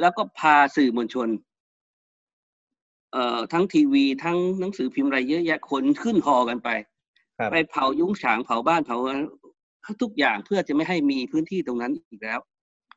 [0.00, 1.28] แล้วก็พาสื่อมวลชน
[3.12, 6.68] เอ่อทั้งทีวีทั้งหนังสือพิมพ์อะไรเยอะแยะคนขึ้นฮอกันไป
[7.38, 8.96] ครับไปเผายุ้งฉางเผาบ้านเผา
[10.02, 12.40] ทุกอย่างเพื่อจะไม่ให้มีพื้นที่ตรงนั้นอีกแล้ว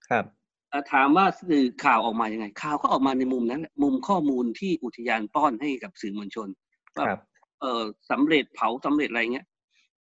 [0.09, 0.25] ครับ
[0.69, 6.47] เอ่อถามว่าสื่อข่าวออกมายังไง ข่าวก็ออกมาในมุมนั้นแหละมุมข้อมูลที่อุทยานป้อนให้กับสื่อมวลชน
[6.95, 7.19] ว่าครับ
[7.61, 9.47] เออสำเร็จเผาสำเร็จอะไรเงี้ย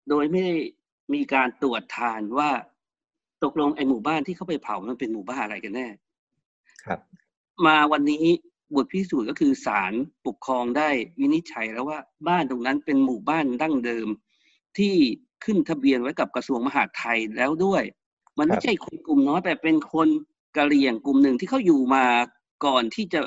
[0.10, 0.56] โดยไม่ได้
[1.13, 2.49] มีการตรวจทานว่า
[3.43, 5.88] ตกลงไอ้หมู่บ้านที่เขาไปเผามันเป็นหมู่บ้านอะไรกันแน่
[6.86, 7.00] ครับ
[7.65, 8.26] มาวันนี้
[8.76, 9.93] บทพิสูจน์ก็คือศาล
[10.26, 14.08] ปกครองได้วินิจฉัยแล้วว่าบ้านตรงนั้นเป็นหมู่บ้านดั้งเดิม
[14.78, 14.96] ที่
[15.43, 17.84] ขึ้นทะเบียนไว้กับกระทรวงมหาดไทยแล้วด้วย
[18.38, 20.08] มันครัไม่บใช่คนกลุ่มน้อยแต่เป็นคน
[20.58, 22.06] กะเหรี่ยงกลุ่มหนึ่งที่เขาอยู่มา
[22.65, 23.22] ก่อนที่จะ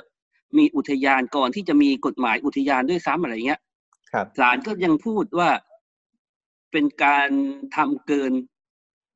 [0.58, 3.60] มีอุทยานก่อนที่จะมีกฎหมายอุทยานด้วยซ้ำอะไรเงี้ย
[4.12, 5.50] ครับศาลก็ยังพูดว่า
[6.72, 7.30] เป็นการ
[7.76, 8.32] ทำเกิน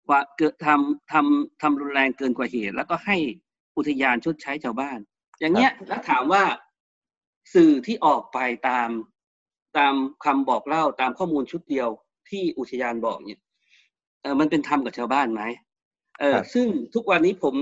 [0.08, 3.16] กว่าเกิดทำทำทำรุนแรงเกินกว่าเหตุ แล้วก็ให้
[3.76, 4.98] อุทยานชดใช้ชาวบ้าน
[5.40, 6.44] อย่างเงี้ยแล้วถามว่า
[7.54, 8.88] สื่อที่ออกไปตาม
[9.78, 11.88] ตามคำบอกเล่าตามข้อมูลชุดเดียว
[12.30, 13.40] ที่อุทยานบอกเนี่ย
[14.22, 15.42] เออมันเป็นธรรมกับชาวบ้านไหม
[16.20, 17.54] เออครับซึ่งทุกวันนี้ผม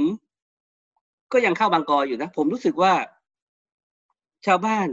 [1.32, 2.94] ก็ยังเข้าบางกออยู่นะ ผมรู้สึกว่า
[4.46, 4.88] ชาวบ้าน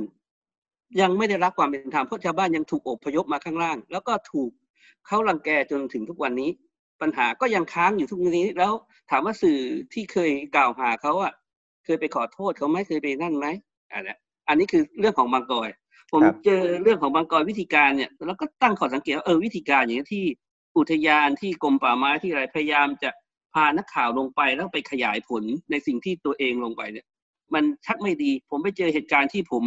[1.01, 4.51] ยังไม่ได้รับความเป็นธรรมเพราะชาวบ้านยังถูกอพยพมาข้างล่าง แล้วก็ถูก
[5.07, 6.49] เขารังแกจนถึงทุกวันนี้
[7.01, 8.71] ปัญหาก็ยังค้างอยู่ทุกวันนี้ แล้ว
[9.09, 9.57] ถามว่าสื่อ
[9.93, 11.33] ที่เคยกล่าวหาเขาอะ
[11.85, 13.47] เคยไปขอโทษเขาไหมเคยไปนั่นไหม
[13.91, 15.69] อันเนี้ยอันนี้คือเรื่องของบางกอย
[16.11, 20.25] ผมครับเจอเรื่องของบางกอยวิธีการเนี่ยแล้วก็ตั้งข้อสังเกตว่าเออวิธีการอย่างนี้ที่
[20.77, 23.09] อุทยานที่กรมป่าไม้ที่อะไรพยายามจะ
[23.53, 27.05] พานักข่าวลงไปแล้วไปขยายผลในสิ่งที่ตัวเองลงไปเนี่ย
[27.53, 29.63] มันชักไม่ดี ผมไปเจอเหตุการณ์ที่ผม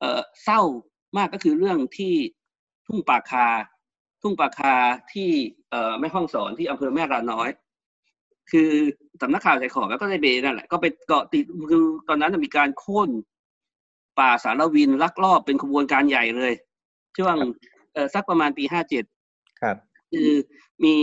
[0.00, 0.60] เอ่อเศร้า
[1.16, 2.14] มากก็คือเรื่องที่
[2.86, 3.46] ทุ่งป่าคา
[4.22, 4.74] ทุ่งป่าคา
[5.12, 5.30] ที่
[5.70, 7.48] เอ่อแม่ห้องสอนที่อำเภอแม่ราน้อย
[8.50, 8.70] คือ
[9.20, 13.10] สำนักข่าวใจขอแล้วก็ได้เบนั่นแหละก็ไปเกาะติดคือตอนนั้นนะมีการโค่น
[14.18, 16.52] ป่าสารวินลักลอบเป็นขบวนการใหญ่เลย
[17.18, 17.36] ช่วง
[17.92, 19.04] เอ่อสักประมาณปีห้าเจ็ด
[19.60, 19.76] ครับ
[20.12, 20.30] คือ
[20.84, 20.94] มี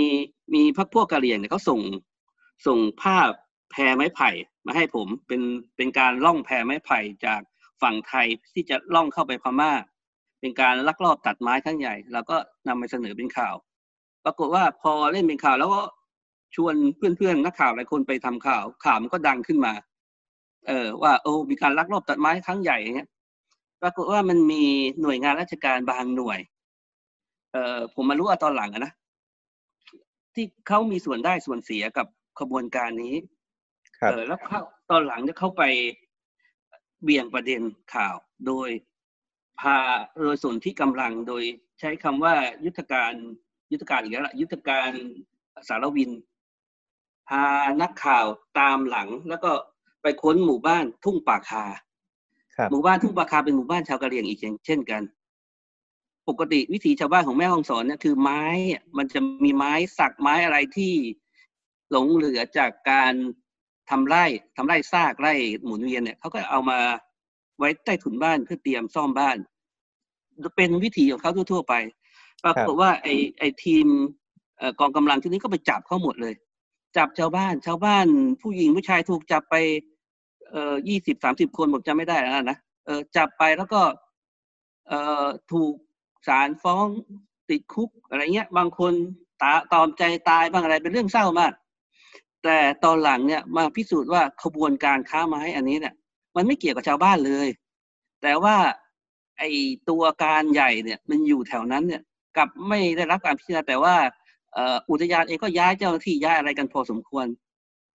[0.54, 1.82] มีพักพวกกะเหรี่ยงเนี่ยเขาส่ง
[2.68, 3.30] ส่งภาพ
[3.72, 4.30] แพไม้ไผ่
[4.66, 5.42] มาให้ผมเป็น
[5.76, 7.42] เป็นการล่องแพไม้ไผ่จาก
[7.82, 9.72] ฝั่งไทยที่จะล่องเข้าไปพม่า
[10.39, 13.56] เป็นการลักลอบตัดไม้ครั้งใหญ่เราก็นำไปเสนอเป็นข่าว
[14.26, 15.82] ปรากฏว่าพอเล่นเป็นข่าวแล้วก็
[16.56, 19.73] ชวนเพื่อนๆนักข่าวหลายคนไปทำข่าว ข่าวมันก็ดังขึ้นมา
[20.67, 23.10] เออว่าโอ้มีการลักลอบตัดไม้ครั้งใหญ่อย่างเงี้ย
[23.82, 24.63] ปรากฏว่ามันมี
[25.02, 26.39] หน่วยงานราชการบางหน่วย
[27.52, 28.93] เอ่อผมมารู้ว่าตอนหลังอะนะ
[30.34, 32.08] ที่เขามีส่วนได้ส่วนเสียกับ
[32.39, 33.15] ขบวนการนี้
[34.00, 35.63] ครับเออแล้วเขาตอนหลังเนี่ยเขาไป
[37.04, 37.62] เบี่ยงประเด็น
[37.93, 38.15] ข่าว
[38.47, 38.69] โดย
[39.62, 39.78] พา
[40.24, 41.43] โดยส่วนที่กำลังโดย
[41.80, 43.13] ใช้คำว่ายุทธการ
[43.72, 44.91] ยุทธการอีกแล้วล่ะยุทธการ
[45.67, 46.12] สารวิน
[47.30, 47.43] พา
[47.82, 48.26] นักข่าว
[48.60, 49.52] ตามหลัง แล้วก็
[50.02, 51.65] ไปค้นหมู่บ้านทุ่งป่าคา
[52.56, 55.02] ครับหมู่บ้านทุ่งปลาคาเป็นหมู่บ้านชาวกะเหรี่ยงอีกเช่นกัน
[56.30, 60.93] ปกติวิถีชาวบ้านของแม่ฮ่องสอนเนี่ยคือไม้อะมันจะมีไม้สักไม้อะไรที่
[61.91, 63.13] หลงเหลือจากการ
[63.89, 64.26] ทำไร่
[64.58, 66.80] ทำไร่ซากไร่หมุนเวียนเนี่ยเขาก็เอามา
[67.58, 69.38] ไว้ใต้ถุนบ้านเพื่อเตรียมซ่อมบ้าน
[70.58, 71.74] เป็นวิถีของเขาทั่ว ๆ ไป
[72.43, 73.88] ปรากฏว่าไอ้ไอ้ทีม
[74.58, 76.34] เอ่อกองกำลังที่นี้ก็ไปจับเขาหมดเลย
[76.98, 78.08] จับชาวบ้าน ชาวบ้าน
[78.41, 79.56] ผู้หญิงผู้ชายถูกจับไป
[80.52, 83.82] เอ่อยี่สิบสามสิบคนผมจำไม่ได้แล้วนะเออจับไปแล้วก็
[84.88, 85.74] เอ่อถูก
[86.28, 86.86] ศาลฟ้อง
[87.50, 88.93] ติดคุกอะไรเงี้ย บางคน
[89.41, 91.54] ตาตอมใจตายบ้างอะไรเป็นเรื่องเศร้ามาก
[92.43, 95.93] แต่ตอนหลังเนี่ยมาพิสูจน์ว่าขบวนการค้าไม้อันนี้เนี่ย
[96.38, 97.47] มันไม่เกี่ยวกับชาวบ้านเลย
[98.21, 98.56] แต่ว่า
[99.38, 99.43] ไอ
[99.89, 102.02] ตัวการใหญ่เนี่ยมันอยู่แถวนั้นเนี่ย
[102.38, 103.95] กลับไม่ได้รับการพิจารณาแต่ว่า
[104.54, 107.26] เอ่ออุทยานเองก็ย้ายเจ้าหน้าที่ย้ายอะไรกันพอสมควร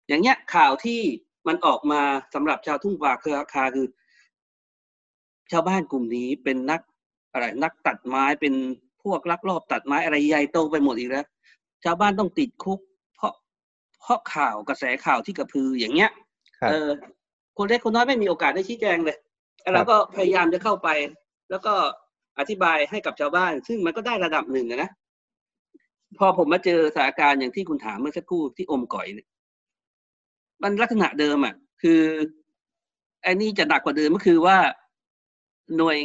[0.08, 1.02] อย่างเงี้ยข่าวที่
[1.48, 2.02] มันออกมา
[2.34, 3.88] สำหรับชาวทุ่งป่าเครือคาคือ
[5.52, 6.82] ชาวบ้านกลุ่มนี้เป็นนัก
[7.32, 8.54] อะไรนักตัดไม้เป็น
[9.04, 11.26] พวกลักลอบตัดไม้อะไรใหญ่โตไปหมดอีกแล้ว
[11.84, 12.80] ชาวบ้านต้องติดคุก
[13.16, 13.34] เพราะ
[14.02, 16.12] เพราะข่าวกระแสข่าวที่กระพืออย่างเงี้ย
[16.60, 16.90] ครับเออ
[17.58, 19.18] คนเล็กคนน้อยไม่มีโอกาสได้ชี้แจงเลย
[19.74, 20.90] เราก็พยายามจะเข้าไป
[21.50, 21.74] แล้วก็
[22.40, 24.90] อธิบายให้กับชาวบ้าน ซึ่งมันก็ได้ระดับหนึ่งนะ
[26.18, 29.28] พอผมมาเจอสถานการณ์อย่างที่คุณถามเมื่อสักครู่ที่อมก่อยเนี่ย
[30.64, 32.02] มันลักษณะเดิมอะ คือ
[33.24, 34.58] ไอ้นี่จะหนักกว่าเดิมก็คือว่า
[35.78, 35.98] หน่วย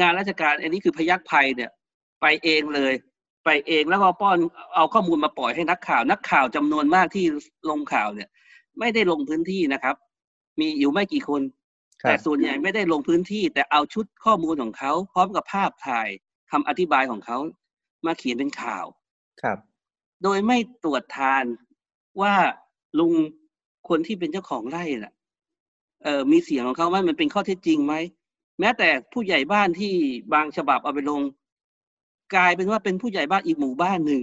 [0.00, 1.70] งานราชการอันนี้คือพยักภัยเนี่ย
[2.20, 2.92] ไปเองเลย
[3.44, 4.38] ไปเองแล้วก็ป้อน
[4.74, 7.24] เอาข้อมูลมาปล่อยให้นักข่าว นักข่าวจำนวนมากที่
[7.70, 8.28] ลงข่าวเนี่ย
[8.78, 9.96] ไม่ได้ลงพื้นที่นะครับ
[10.60, 11.42] มีอยู่ไม่กี่คน
[12.02, 16.08] แต่ส่วนใหญ่ไม่ได้ลงพื้นที่ แต่เอาชุดข้อมูลของเขา พร้อมกับภาพถ่าย
[16.50, 17.38] คำอธิบายของเขา
[18.06, 18.84] มาเขียนเป็นข่าว
[19.42, 19.58] ครับ
[20.22, 21.44] โดยไม่ตรวจทาน
[22.20, 22.34] ว่า
[22.98, 23.12] ลุง
[23.88, 25.14] คนที่เป็นเจ้าของไร่น่ะ
[26.04, 27.94] เออมีเสียงของเขาไหมมันเป็นข้อเท็จจริงไหม
[28.60, 29.94] แม้แต่ผู้ใหญ่บ้านที่
[30.32, 31.22] บางฉบับเอาไปลง
[32.34, 34.22] กลายเป็นว่าเป็นผู้ใหญ่บ้านอีกหมู่บ้านหนึ่ง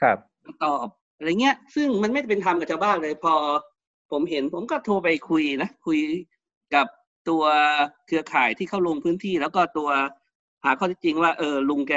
[0.00, 0.18] ครับ
[0.64, 3.34] ตอบอะไรเงี้ย ซึ่งมันไม่เป็นธรรมกับชาวบ้านเลย พอ
[4.10, 6.00] ผมเห็นผมก็โทรไปคุยนะ คุย
[6.74, 6.86] กับ
[7.28, 7.44] ตัว
[8.06, 9.90] เครือข่ายที่เข้าลงพื้นที่ แล้วก็ตัว
[10.64, 11.94] หาข้อเท็จจริงว่า เออลุงแก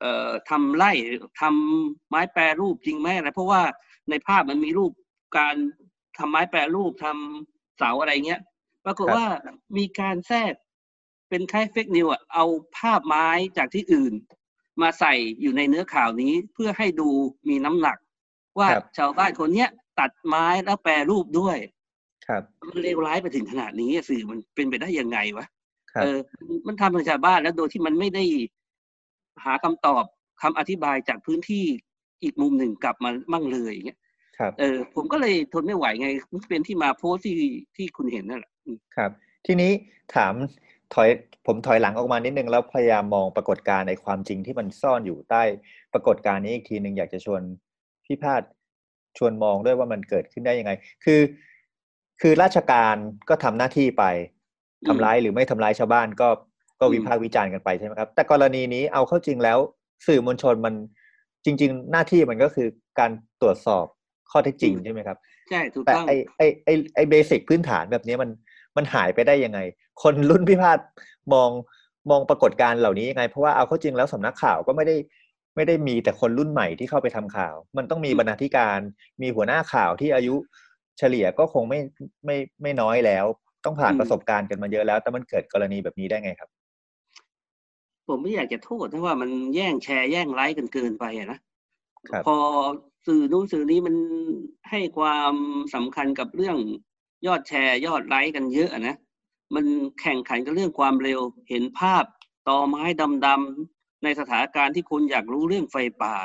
[0.00, 0.92] เอ่อทำไร่
[1.40, 3.62] ทำไม้แปรรูปจริงไหมอะไรเพราะว่า
[4.10, 4.92] ในภาพมันมีรูป
[5.38, 5.56] การ
[6.18, 8.40] ทำไม้แปรรูปทำเสาอะไรเงี้ย
[8.84, 9.26] ปรากฏว่า
[9.76, 10.52] มีการแทรก
[11.28, 12.44] เป็นคล้ายเฟกนิวอะเอา
[12.78, 14.14] ภาพไม้จากที่อื่น
[14.82, 17.08] มาใส่อยู่ในเนื้อข่าวนี้เพื่อให้ดู
[17.48, 17.98] มีน้ำหนัก
[18.58, 21.58] ว่าชาวบ้านคนเนี้ย ตัดไม้แล้วแปรรูปด้วย
[22.26, 25.46] ครับ มันเลวร้ายไปถึงขนาดนี้สื่อมันเป็นไปได้ยังไงวะ
[25.92, 26.18] ครับเออ
[26.66, 28.24] มันทำกับชาวบ้านแล้วโดยที่มันไม่ได้
[29.44, 30.04] หาคำตอบ
[30.42, 31.64] คำอธิบายจากพื้นที่
[32.22, 33.98] อีกมุมหนึ่งกลับมามั่งเลยอย่างเงี้ย
[34.38, 37.36] ครับ เออ ผมก็เลยทนไม่ไหวไงมันเป็นที่มาโพสต์ที่
[37.76, 39.10] ที่คุณเห็นนั่นแหละอืมครับ
[39.46, 39.72] ทีนี้
[40.14, 40.34] ถาม
[40.94, 41.08] ถอย
[41.46, 45.42] ผมถอยหลังออกมานิดนึงแล้วพยายามมองปรากฏการณ์ในความจริงที่มันซ่อนอยู่ใต้
[45.92, 47.42] ปรากฏการณ์นี้อีกทีหนึ่งอยากจะชวน
[48.04, 48.42] พี่พาด
[49.18, 50.72] ชวนมองด้วยว่ามันเกิดขึ้นได้ยังไง
[51.04, 51.20] คือ
[52.20, 52.96] คือราชการ
[53.28, 54.04] ก็ทำหน้าที่ไป
[54.88, 56.28] ทำร้ายหรือไม่ทำร้ายชาวบ้านก็
[56.80, 59.58] ก็อืมวิพากษ์วิจารณ์กันไปใช่ไหมครับ แต่กรณีนี้เอาเข้าจริงแล้ว
[60.06, 60.74] สื่อมวลชนมัน
[61.44, 63.10] จริง ๆ หน้าที่มันก็คือการ
[63.42, 63.86] ตรวจสอบ
[64.30, 65.18] ข้อเท็จจริงใช่ไหมครับ
[65.50, 68.30] ใช่ถูกแต่ต้องไอไอไอไอเบสิกพื้นฐานแบบนี้มัน
[68.76, 69.58] มันหายไปได้ยังไง
[70.02, 70.78] คนรุ่นพิพาท
[71.32, 71.50] มอง
[72.10, 74.96] มองปรากฏการณ์เหล่านี้ยังไง เพราะว่าเอาเข้าจริงแล้วสำนักข่าวก็ไม่ได้
[75.56, 78.78] ไม่ได้มีแต่คนรุ่นใหม่ที่เข้าไปทำข่าว มันต้องมีบรรณาธิการ
[79.22, 80.34] มีหัวหน้าข่าวที่อายุ
[80.98, 81.80] เฉลี่ยก็คงไม่
[82.24, 83.24] ไม่ไม่น้อยแล้ว
[83.64, 86.50] ต้องผ่านประสบการณ์กันมาเยอะแล้ว แต่มันเกิดกรณีแบบนี้ได้ไงครับ
[88.08, 91.38] ผมไม่อยากจะโทษนะว่ามันแย่งแชร์แย่งไลค์กันเกินไปอะนะ
[92.08, 92.36] ครับพอ
[93.06, 93.94] สื่อนู้นสื่อนี้มัน
[94.70, 95.34] ให้ความ
[95.74, 96.56] สำคัญกับเรื่อง
[97.26, 98.96] ยอดแชร์ยอดไลค์กันเยอะอะนะ
[99.54, 99.64] มัน
[100.00, 102.04] แข่งขันกับเรื่องความเร็วเห็นภาพ
[102.48, 102.82] ตอไม้
[103.26, 103.75] ดำๆ
[104.06, 106.16] ในสถานการณ์ที่คนอยากรู้เรื่องไฟป่า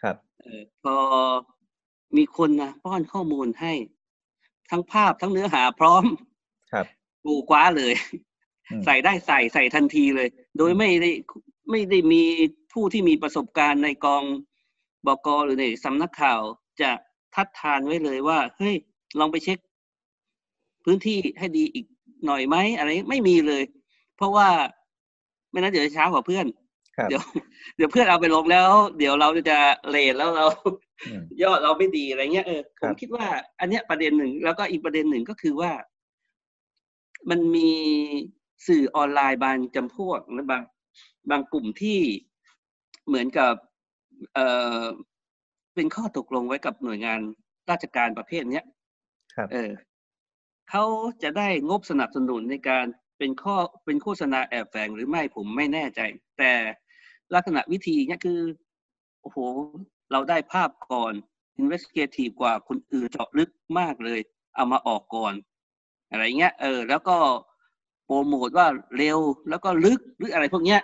[0.00, 0.96] ครับเออพอ
[2.16, 3.72] มีคนนะป้อนข้อมูลให้
[4.70, 6.04] ทั้งภาพทั้งเนื้อหาพร้อม
[6.72, 6.86] ครับ
[7.24, 7.92] ปูคว้าเลย
[8.70, 11.10] อืมใส่ได้ใส่ใส่ทันทีเลย โดยไม่ได้
[11.70, 12.22] ไม่ได้มี
[12.72, 14.24] ผู้ที่มีประสบการณ์ในกอง
[15.06, 16.40] บกหรือในสำนักข่าว
[16.80, 16.90] จะ
[17.34, 18.74] ทัดทานไว้เลยว่า เฮ้ย
[19.18, 19.58] ลองไปเช็ค
[20.84, 21.86] พื้นที่ให้ดีอีก
[22.26, 23.62] หน่อยไหมอะไรไม่มีเลย
[24.16, 24.48] เพราะว่า
[25.50, 26.65] ไม่นั้นเดี๋ยวจะช้ากว่าเพื่อนครับ
[27.08, 27.22] เดี๋ยว
[27.76, 29.58] เดี๋ยวเพื่อนเอาไปลงแล้ว เดี๋ยวเราจะ
[29.90, 30.46] เลทแล้วเรา
[31.06, 33.26] อืมยอดเราไม่ดีอะไรเงี้ยเออผครัมบคิดว่า
[33.60, 35.72] อันเนี้ยประเด็นหนึ่งแล้วก็อีกประเด็นหนึ่งก็คือว่า
[37.30, 37.72] มันมี
[38.66, 40.62] สื่อออนไลน์บางจำพวกและบาง
[41.30, 42.00] บางกลุ่มที่
[43.06, 43.54] เหมือนกับ
[44.34, 44.46] เอ่
[44.80, 44.82] อ
[45.74, 47.20] เป็นข้อตกลงไว้กับหน่วยงาน
[47.70, 48.66] ราชการประเภทเนี้ย
[49.34, 49.72] ครับเออ
[50.70, 50.84] เขา
[51.22, 52.86] จะได้งบสนับสนุนในการ
[53.18, 56.00] เป็นข้อเป็นโฆษณาแอบแฝงหรือไม่ผมไม่แน่ใจ
[56.38, 56.52] แต่
[57.34, 58.40] ลักษณะวิธีเนี้ยคือ
[59.22, 59.38] โอ้โห
[60.12, 61.12] เราได้ภาพก่อน
[61.62, 64.20] investigative กว่าคนอื่นเจาะลึกมากเลย
[64.54, 65.34] เอามาออกก่อน
[66.10, 67.16] อะไรเงี้ย เออ แล้วก็
[68.04, 70.80] โปรโมทว่าเร็วแล้วก็ลึกหรืออะไรพวกเนี้ย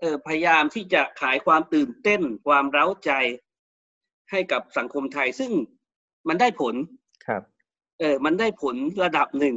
[0.00, 3.10] เออ พยายามที่จะขายความตื่นเต้น ความเร้าใจ
[4.30, 5.52] ให้กับสังคมไทย ซึ่ง
[6.28, 6.74] มันได้ผล
[7.26, 7.42] ครับ
[8.00, 9.56] เออ มันได้ผลระดับหนึ่ง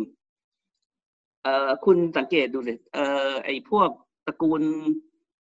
[1.43, 3.89] เอ่อคุณสังเกตดูเลยเอ่อไอ้พวก
[4.25, 4.61] ตระกูล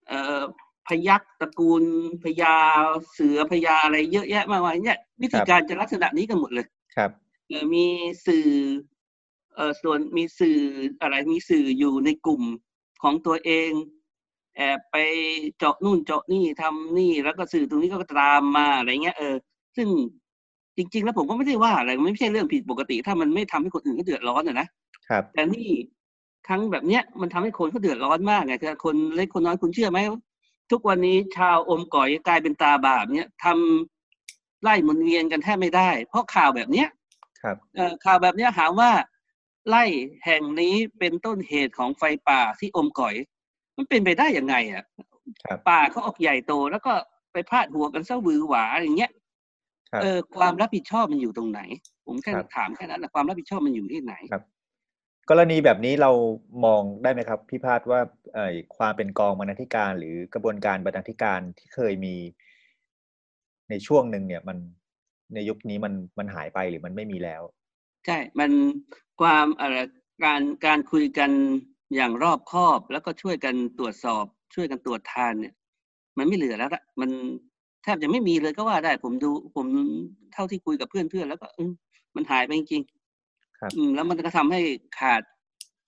[0.09, 0.43] เอ่อ
[0.89, 1.85] พยักตระกูล
[2.25, 2.55] พญา
[3.13, 6.67] เสือพญาอะไรเยอะแยะมากมายเนี่ยวิธีการจะลักษณะนี้กันหมดเลย
[6.97, 7.11] ครับ
[7.49, 7.87] เอ่อมี
[8.27, 8.47] สื่อ
[9.55, 10.59] เอ่อส่วนมีสื่อ
[11.03, 12.43] อะไรมีสื่ออยู่ในกลุ่ม
[13.03, 13.71] ของตัวเอง
[14.57, 14.97] แอบไป
[15.59, 19.35] เจาะนู่นเจาะนี่ทำนี่แล้วก็สื่อตรงนี้ก็ตามมาอะไรเงี้ยเออ
[19.77, 19.89] ซึ่ง
[20.77, 24.67] จริง ๆ แล้วผมก็ไม่ได้ว่าอะไรมันไม่ใช่เรื่องผิดปกติ ถ้ามันไม่ทำให้คนอื่นก็เดือดร้อนอะนะ
[25.09, 25.69] ครับ แต่นี่
[26.49, 29.99] ครั้งแบบเนี้ยมันทำให้คนเขาเดือดร้อนมากไงคือคนเล็กคนน้อยคุณเชื่อไหม
[30.71, 36.89] ทุกวันนี้ชาวอมก่อยกลายเป็นตาบาปเนี้ยทำไล่หมุนเวียนกันแทบไม่ได้ เพราะข่าวแบบเนี้ย
[37.43, 38.91] ครับเอ่อข่าวแบบเนี้ยหาว่า
[39.69, 39.85] ไร่
[40.25, 43.15] แห่งนี้เป็นต้นเหตุของไฟป่าที่อมก่อย
[43.77, 44.85] มันเป็นไปได้ยังไงอะ
[45.45, 46.93] ครับป่าเขาออกใหญ่โตแล้วก็
[47.33, 49.11] ไปพาดหัวกันเส้าบือหวาอย่างเงี้ย
[49.91, 51.61] ครับเออความรับผิดชอบมันอยู่ตรงไหน
[52.07, 54.43] ผมแค่ครับถามแค่นั้นแหละความรับผิดชอบมันอยู่ที่ไหนครับ
[55.31, 56.11] กรณีแบบนี้เรา
[56.65, 58.01] มองได้ไหมครับพี่พาดว่า
[58.77, 62.15] ความเป็นกองบรรณาธิการ หรือกระบวนการบรรณาธิการที่เคยมี
[63.71, 64.59] ในช่วงหนึ่งเนี่ยมัน
[65.35, 67.43] ในยุคนี้มันมันหายไปหรือมันไม่มีแล้ว
[68.07, 68.51] ใช่ มัน
[69.21, 69.77] ความอะไร
[70.25, 71.31] การการคุยกัน
[71.95, 75.55] อย่างรอบคอบ แล้วก็ช่วยกันตรวจสอบ ช่วยกันตรวจทานเนี่ย
[76.19, 77.11] มันไม่เหลือแล้วละมัน
[77.83, 79.67] แทบจะไม่มีเลยก็ว่าได้ผมดู ผม
[80.33, 81.47] เท่าที่คุยกับเพื่อนๆแล้วก็
[82.17, 82.83] มันหายไปจริง
[83.77, 84.61] อืมแล้วมันก็ทำให้
[84.99, 85.23] ขาด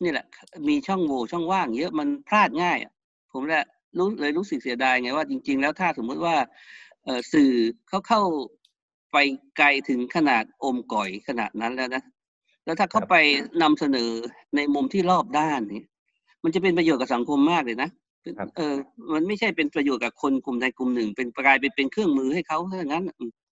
[0.03, 0.27] นี่แหละ
[0.69, 2.93] มีช่องโหว่ช่องว่างเยอะมันพลาดง่ายอะ
[3.33, 3.65] ผมแหละ
[3.99, 6.37] รู้เลยรู้สึกเสียดายไงว่าจริง ๆ แล้วถ้าสมมุติว่า
[7.05, 7.51] เออสื่อ
[7.89, 8.23] เขาเข้า
[9.13, 9.17] ไป
[9.59, 12.03] ไกลถึงขนาดอมก่อยขนาดนั้นแล้วนะ
[12.65, 13.17] แล้วถ้าเขาครับไป
[13.63, 14.11] นำเสนอ
[14.57, 15.83] ในมุมที่รอบด้านนี่
[16.45, 17.91] มันจะเป็นประโยชน์กับสังคมมากเลยนะ
[18.39, 18.75] ครับเออ
[19.13, 23.46] มันไม่ใช่เป็นประโยชน์กับคนกลุ่มใดกลุ่มหนึ่ง เป็นกลายเป็นเป็นเครื่องมือให้เขาเท่านั้นอืมครับ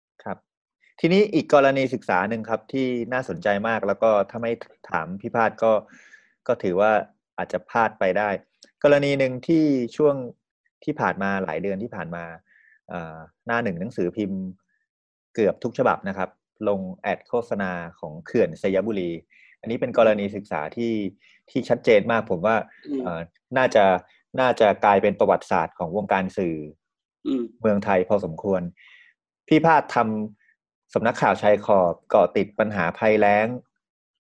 [1.01, 4.53] ทีนี้อีกกรณีศึกษาหนึ่งครับที่น่าสนใจมากแล้วก็ถ้าไม่
[4.91, 5.73] ถามพี่พาดก็
[6.47, 6.93] ก็ถือว่า
[7.39, 8.29] อาจจะพลาดไปได้
[8.85, 9.65] กรณีหนึ่งที่
[9.97, 10.15] ช่วง
[10.85, 12.25] ที่ผ่านมาหลายเดือนที่ผ่านมา
[12.89, 14.41] เอ่อหน้าหนึ่งหนังสือพิมพ์
[15.35, 16.31] เกือบทุกฉบับนะครับ
[16.69, 19.11] ลงแอดโฆษณาของเขื่อนสยบุรี
[19.61, 20.95] อันนี้เป็นกรณีศึกษาที่
[21.51, 22.57] ที่ชัดเจนมากผมว่า
[22.89, 23.21] อืมเอ่อ
[23.57, 23.85] น่าจะ
[24.41, 26.57] น่าจะกลายเป็นประวัติศาสตร์ของวงการสื่อ
[27.27, 28.63] อืมเมืองไทยพอสมควร
[29.49, 30.44] พี่พาดทำ
[30.95, 33.47] สำนักข่าวชายขอบเกาะติดปัญหาภัยแล้ง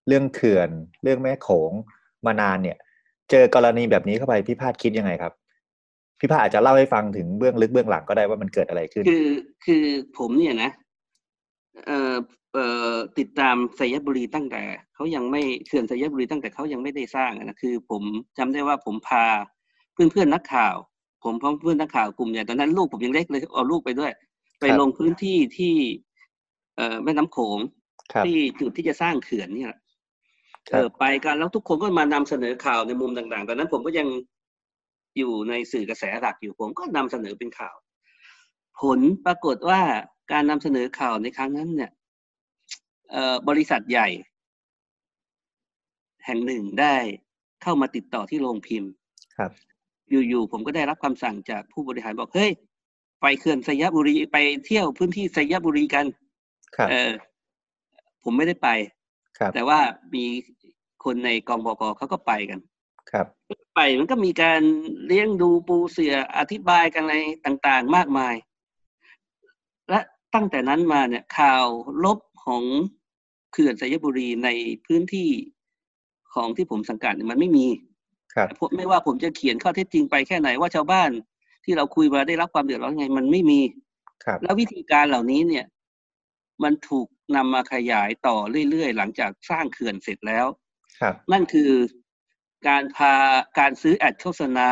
[0.09, 0.71] เรื่องเขื่อน
[1.03, 1.73] เรื่องแม่โขง
[2.27, 2.79] มานานเนี่ย
[3.31, 5.33] เจอกรณีแบบนี้เข้าไปพี่พาดคิดยังไงครับ
[6.21, 9.29] พี่พาดอาจจะเล่าให้ฟังถึงเบื้องลึกเบื้องหลังก็ได้ว่ามันเกิดอะไรขึ้น คือ
[9.65, 9.85] คือ
[10.19, 10.71] ผมเนี่ยนะ
[11.87, 12.15] เอ่อ
[12.53, 14.63] เอ่อติดตามสยบุรีตั้งแต่
[14.95, 18.03] เขายังไม่เขื่อนสยบุรีตั้งแต่เขายังไม่ได้สร้างอะนะคือ ผม
[18.39, 19.27] จำได้ว่าผมพา
[19.93, 20.77] เพื่อนเพื่อนๆนักข่าว
[21.25, 24.13] ผมพร้อมเพื่อนนักข่าวกลุ่มใหญ่ตอนนั้นลูกผมยังเล็กเลยเอาลูกไปด้วย
[24.61, 26.04] ไปครับลงพื้นที่ที่เอ่อ
[27.05, 27.59] แม่น้ำโขง
[28.13, 29.81] ครับที่จุดที่จะสร้างเขื่อนเนี่ยแหละ
[30.69, 34.09] คเอรับอไปกันแล้วทุกคนก็มานำเสนอข่าวในมุมต่างๆตอนนั้นผมก็ยัง
[35.19, 37.77] อยู่ในสื่อกระแสหลักอยู่ผมก็นำเสนอเป็นข่าว
[38.81, 39.81] ผลปรากฏว่า
[40.33, 41.91] การนำเสนอข่าวในครั้งนั้น เนี่ย
[43.11, 44.09] เอ่อบริษัทใหญ่
[46.25, 46.97] แห่งหนึ่งได้
[47.63, 48.91] เข้ามาติดต่อที่โรงพิมพ์
[49.39, 49.51] ครับ
[50.29, 52.51] อยู่ๆผมก็ได้รับคำสั่งจากผู้บริหารบอกเฮ้ย
[53.21, 56.24] ไปเขื่อนสยบุรีไปเที่ยวพื้นที่สยบุรีกันครับ
[56.91, 57.13] เออ
[58.25, 58.69] ผมไม่ได้ไป
[59.39, 59.79] ครับแต่ว่า
[60.15, 60.25] มี
[61.05, 62.61] คนในกองบกเขาก็ไปกัน
[63.11, 63.27] ครับ
[63.75, 64.61] ไปมันก็มีการ
[65.07, 67.15] เลี้ยงดูปูเสืออธิบายกันอะไร
[67.47, 68.35] ต่างๆ มากมาย
[69.91, 70.01] และ
[70.35, 71.67] ตั้งแต่นั้นมาเนี่ยข่าว
[72.05, 72.63] ลบของ
[73.53, 74.49] เขื่อนสยบุรีใน
[74.87, 75.31] พื้นที่
[76.35, 77.67] ของที่ผมสังกัดเนี่ยมันไม่มี
[78.35, 81.11] ครับผมไม่ว่าผมจะเขียนข้อเท็จจริงไปแค่ไหนว่าชาวบ้าน
[81.65, 83.61] ที่เราคุยมาได้รับความเดือดร้อนยังไง มันไม่มี
[84.25, 85.65] ครับ แล้ววิธีการเหล่านี้เนี่ย
[86.63, 88.37] มันถูกนำมาขยายต่อ
[88.71, 90.47] เรื่อยๆ หลังจากสร้างเขื่อนเสร็จแล้ว
[91.01, 91.71] ครับนั่นคือ
[92.69, 93.15] การพา
[93.59, 94.71] การซื้อแอดโฆษณา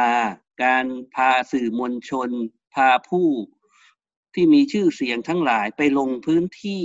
[0.65, 2.31] การพาสื่อมวลชน
[2.75, 3.29] พาผู้
[4.35, 6.83] ที่มีชื่อเสียงทั้งหลายไปลงพื้นที่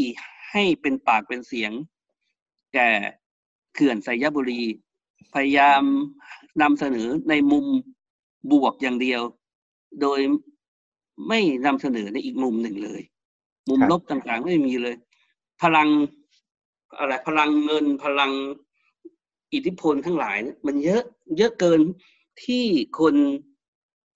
[0.51, 1.71] ให้เป็นปากเป็นเสียง
[2.73, 2.91] แก่
[3.73, 4.63] เขื่อนไสยบุรี
[5.33, 5.83] พยายาม
[6.61, 7.65] นำเสนอในมุม
[8.51, 9.21] บวกอย่างเดียว
[10.01, 10.19] โดย
[11.27, 13.01] ไม่นำเสนอในอีกมุมหนึ่งเลย
[13.67, 14.95] มุมครับลบต่างๆ ไม่มีเลย
[15.61, 15.87] พลัง
[16.97, 18.31] อะไรพลังเงินพลัง
[19.53, 21.03] อิทธิพลทั้งหลายเนี่ยมันเยอะ
[21.37, 21.81] เยอะเกิน
[22.45, 22.65] ที่
[22.99, 23.15] คน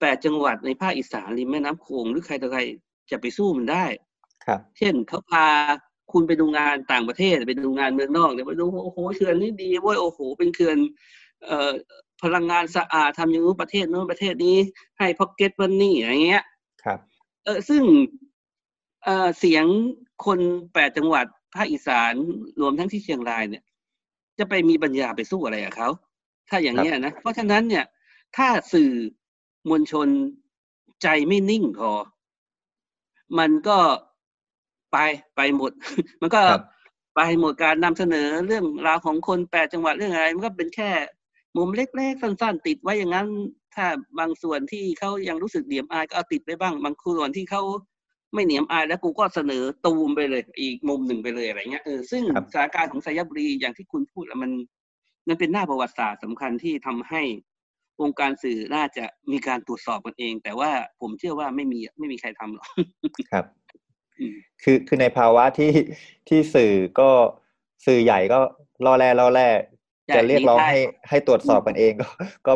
[0.00, 2.60] แปดจังหวัดในภาคอีสานริมแม่น้ำโขงหรือใครต่อใคร
[3.10, 3.84] จะไปสู้มันได้
[4.46, 5.46] ครับ เช่นเขาพา
[6.12, 10.78] คุณไปดูงานต่างประเทศไปดูงานเมืองนอกเนี่ยไปดูโอ้โหเขื่อนนี่ดีเว้ยโอ้โห เป็นเขื่อน
[11.44, 11.70] เอ่อ
[12.22, 14.56] พลังงานสะอาดทำอย่างนู้นประเทศนู้นประเทศนี้
[14.98, 16.44] ให้พ็อกเก็ตมันนี่อย่างเงี้ย
[16.84, 16.98] ครับ
[17.44, 17.82] เออซึ่ง
[19.04, 19.64] เออเสียง
[20.24, 20.38] คน
[20.74, 22.12] แปดจังหวัดภาคอีสาน
[22.60, 23.64] รวมทั้งที่เชียงรายเนี่ย
[24.38, 25.88] จะไปมีปัญญาไปสู้อะไรกับเขา
[26.48, 27.84] ถ้าอย่างนี้ยนะเพราะฉะนั้นเนี่ย
[28.36, 28.90] ถ้าสื่อ
[29.68, 30.08] มวลชน
[31.02, 31.92] ใจไม่นิ่งพอ
[33.38, 33.78] มันก็
[34.92, 34.96] ไป
[35.36, 35.72] ไปหมด
[36.20, 36.62] มันก็ครับ
[37.16, 40.90] ไปหมดการนำเสนอเรื่องราวของคนแปดจังหวัดเรื่องอะไร มันก็เป็นแค่
[41.56, 43.26] มุมเล็กๆสั้นๆ ติดไว้อย่างนั้น
[43.74, 43.86] ถ้า
[44.18, 47.62] บางส่วนที่เขายังรู้สึกเหนียมอายก็เอาติดไปบ้าง บางส่วนที่เขา
[48.34, 54.50] ไม่เหนียมอายแล้วกูก็เสนอตูมไปเลย อีกมุมหนึ่งไปเลยอะไรเงี้ยเออซึ่งครับสถานการณ์ของสยบุรีอย่างที่คุณพูดอะมัน
[55.28, 57.22] มันเป็นหน้าประวัติศาสตร์สำคัญที่ทำให้
[58.02, 60.70] วงการสื่อน่าจะมีการตรวจสอบกันเอง แต่ว่า
[61.00, 62.66] ผมเชื่อว่าไม่มีไม่มีใครทำหรอก
[63.32, 63.44] ครับ
[64.18, 65.72] อืมคือคือในภาวะที่
[66.28, 67.10] ที่สื่อก็
[67.86, 68.38] สื่อใหญ่ก็
[68.84, 69.48] ล่อแร่ล่อแร่
[70.16, 70.78] จะเรียกร้องให้
[71.08, 72.08] ให้ตรวจสอบกันเองก็
[72.46, 72.52] ก็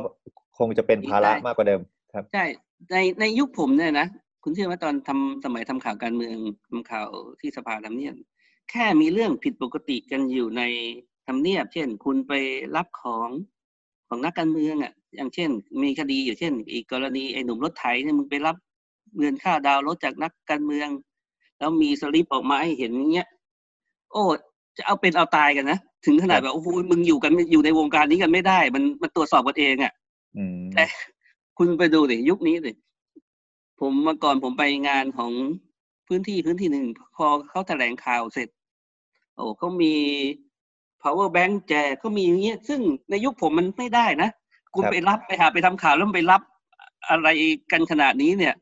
[0.58, 1.80] คงจะเป็นภาระมากกว่าเดิม
[2.14, 2.44] ครับใช่
[2.90, 4.08] ในในยุคผมเนี่ยนะ
[4.48, 6.36] คุณเชื่อว่าตอนทำสมัยทำข่าวการเมือง
[6.68, 7.08] ทำข่าว
[7.40, 8.14] ที่สภาทำเนียบ
[8.70, 10.62] แค่มีเรื่องผิดปกติกันอยู่ใน
[11.26, 12.32] ทำเนียบ เช่น คุณไป
[12.76, 13.28] รับของ
[14.08, 15.50] ของนักการเมืองอะ อย่างเช่น
[15.82, 18.56] มีคดีอยู่เช่น อีกกรณีไอ้หนุ่มรถไถเนี่ยมึงไปรับ
[19.18, 20.88] เงินค่าดาวรถจากนักการเมือง
[21.58, 23.28] แล้วมีสลิปออกมาให้เห็นอย่างเงี้ย
[24.12, 24.22] โอ้
[24.76, 29.92] จะเอาเป็นเอาตายกันนะถึงขนาดแบบโอ้โหมึงอยู่กันอยู่ในวงการนี้กันไม่ได้ มันมันตรวจสอบกันเองอะ
[30.36, 30.84] อืมแต่
[31.58, 32.72] คุณไปดูดิยุคนี้ดิ
[33.80, 35.32] ผมเมื่อก่อนผมไปงานของ
[36.08, 38.48] พื้นที่พื้นที่หนึ่ง พอเขาแถลงข่าวเสร็จ
[39.34, 39.94] โอ้เขามี
[41.02, 44.30] power bank แจกเขามีอย่างเงี้ย ซึ่งในยุคผมมันไม่ได้นะ
[44.74, 46.42] คุณครับไปรับไปหาไปทำข่าวแล้วไปรับ
[47.08, 47.28] อะไร
[47.72, 48.54] กันขนาดนี้เนี่ย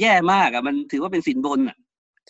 [0.00, 1.76] แย่มากอะ มันถือว่าเป็นสินบนอะ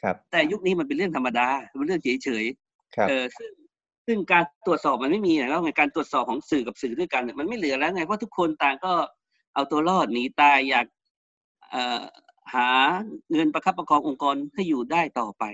[0.01, 1.49] ครับ แต่ยุคนี้มันเป็นเรื่องธรรมดา
[1.79, 3.51] เป็นเรื่องเฉยๆครับเออซึ่ง
[4.07, 8.93] ซึ่งการตรวจสอบมันไม่มีแล้วไงการตรวจสอบของสื่อกับสื่อด้วยกันเนี่ยมันไม่เหลือแล้วไงเพราะทุกคนต่างก็
[9.55, 10.96] เอาตัวรอดหนีตายอยากเอ่อ
[12.55, 12.69] หา
[13.33, 15.45] เงินประคับประคององค์กรให้อยู่ได้ต่อไป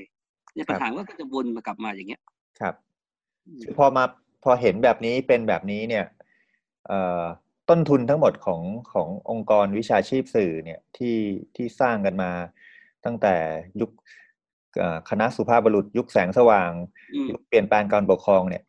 [0.54, 2.22] เนี่ยปัญหาก็จะวนมากลับมาอย่างเงี้ย
[2.60, 2.74] ครับ
[3.78, 4.04] พอมา
[4.44, 6.04] พอเห็นแบบนี้เป็นแบบนี้เนี่ย
[6.86, 7.22] เอ่อ
[7.68, 8.60] ต้นทุนทั้งหมดของ
[8.92, 11.16] ขององค์กรวิชาชีพสื่อเนี่ยที่
[11.56, 12.30] ที่สร้างกันมา
[13.04, 13.34] ตั้งแต่
[13.80, 13.90] ยุค
[14.78, 16.72] เอ่อคณะสุภาพบุรุษ ยุคแสงสว่าง
[17.14, 18.62] อืมยุคเปลี่ยนแปลงการปกครองเนี่ย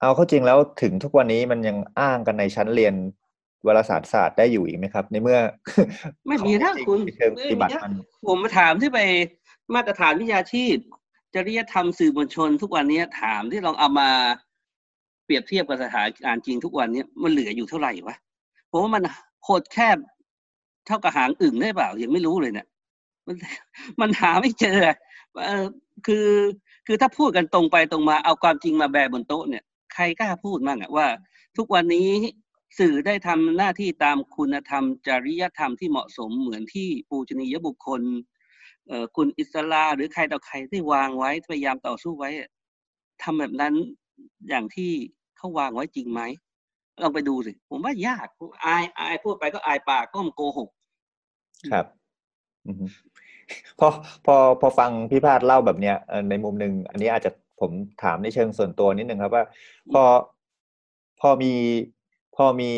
[0.00, 2.94] เอาเข้าจริงแล้วถึงทุกวันนี้มันยังอ้างกันในชั้นเรียน
[3.66, 5.38] วารสารศาสตร์ได้อยู่อีกไหมครับ ในเมื่อ
[6.28, 7.92] ไม่มีนะของจริงคุณในเชิงปไม่ฏิมีบัตินะมัน
[8.26, 8.98] ผมมาถามที่ไป
[9.74, 10.76] มาตรฐานวิชาชีพ
[11.34, 14.08] จริยธรรมสื่อมวลชน ทุกวันนี้ถามที่ลองเอามา
[15.24, 18.16] เปรียบเทียบกับสถานการณ์จริงทุกวันนี้มันเหลืออยู่เท่าไหร่วะ
[18.70, 19.02] ผมว่ามัน
[19.42, 19.98] โคตรแคบ
[20.86, 22.66] เท่ากับหางอึ่งได้เปล่ายังไม่รู้เลยเนี่ย
[23.26, 23.36] มัน
[24.00, 24.78] มันหาไม่เจอ
[25.44, 25.64] เออ
[26.06, 26.28] คือ
[26.86, 29.64] คือถ้าพูดกันตรงไปตรงมาเอาความจริงมาแบร์บนโต๊ะเนี่ย
[29.94, 31.06] ใครกล้าพูดมั่งอะว่า
[31.56, 32.08] ทุกวันนี้
[32.78, 38.02] สื่อได้ทำหน้าที่ตามคุณธรรม จริยธรรมที่เหมาะสมเหมือนที่ปูชนียบุคคล
[39.16, 42.48] คุณอิสลาหรือใครต่อใครที่วางไว้พยายามต่อสู้ไว้อะ
[43.22, 43.74] ทำแบบนั้น
[44.48, 44.90] อย่างที่
[45.36, 46.22] เขาวางไว้จริงไหม
[47.02, 48.26] ลองไปดูสิผมว่ายาก
[48.64, 50.68] อายอายพูดไปก็อายปากก็มนโกหก
[51.72, 51.86] ครับ
[53.78, 53.88] พอ
[54.26, 55.96] พอพอฟังพี่พาดเล่าแบบเนี้ย
[56.30, 57.70] ในมุมหนึ่งอันนี้อาจจะผม
[58.02, 59.44] ถามในเชิงส่วนตัวนิดนึงครับว่า
[59.92, 60.02] พอ
[61.20, 61.52] พอมี
[62.36, 62.72] พอมี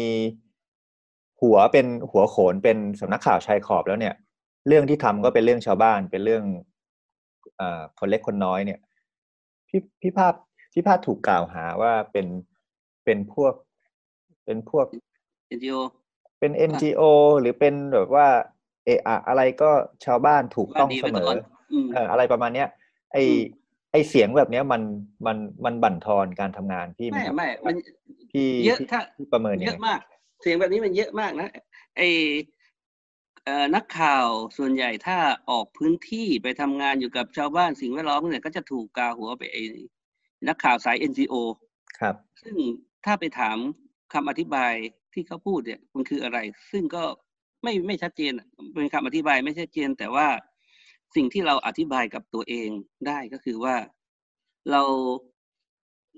[1.40, 4.14] หัวเป็นหัวโขนเป็นสำนักข่าวชายขอบแล้วเนี่ย
[4.68, 6.44] เรื่องที่ทำก็เป็นเรื่องชาวบ้านเป็นเรื่อง
[7.60, 8.80] อ่าคนเล็กคนน้อยเนี่ย
[9.68, 10.34] พี่พี่ภาพ
[10.72, 12.26] พี่ภาพถูกกล่าวหาว่าเป็น
[13.04, 13.54] เป็นพวก
[14.44, 14.86] เป็นพวก
[15.48, 15.76] เอ็นจีโอ
[16.40, 17.02] เป็น NGO
[17.40, 18.26] หรือเป็นแบบว่า
[18.84, 19.70] เอะอะอะไรก็
[20.04, 21.28] ชาวบ้านถูกต้องเสมอ
[21.72, 22.68] อืมเอออะไรประมาณเนี้ย
[23.12, 23.40] ไออืม
[23.92, 24.82] ไอเสียงแบบเนี้ยมัน
[25.26, 27.74] มันมันบั่นทอนการทำงานพี่ไหมไม่ครับไม่มัน
[28.32, 30.00] พี่เยอะพี่ถ้าพี่ประเมินเยยังอะไงมาก
[30.42, 31.48] เสียงแบบนี้มันเยอะมากนะ
[31.96, 32.02] ไอ
[33.44, 34.26] เอ่อนักข่าว
[34.58, 35.18] ส่วนใหญ่ถ้า
[35.50, 39.58] ออกพื้นที่ไปทำงานอยู่กับชาวบ้านสิ่งแวดล้อมเนี่ยก็จะถูกกาหัวไปไอ
[40.48, 41.34] นักข่าวสาย NGO
[42.00, 42.56] ครับ ซึ่ง
[43.04, 43.56] ถ้าไปถาม
[44.12, 44.72] คำอธิบาย
[45.12, 46.38] ที่เขาพูดเนี่ยมันคืออะไร
[46.72, 47.02] ซึ่งก็
[47.62, 50.26] ไม่ไม่ชัดเจนอะเป็นคำอธิบายไม่ชัดเจน แต่ว่า
[51.14, 52.68] สิ่งที่เราอธิบายกับตัวเอง
[53.06, 53.76] ได้ก็คือว่า
[54.70, 54.82] เรา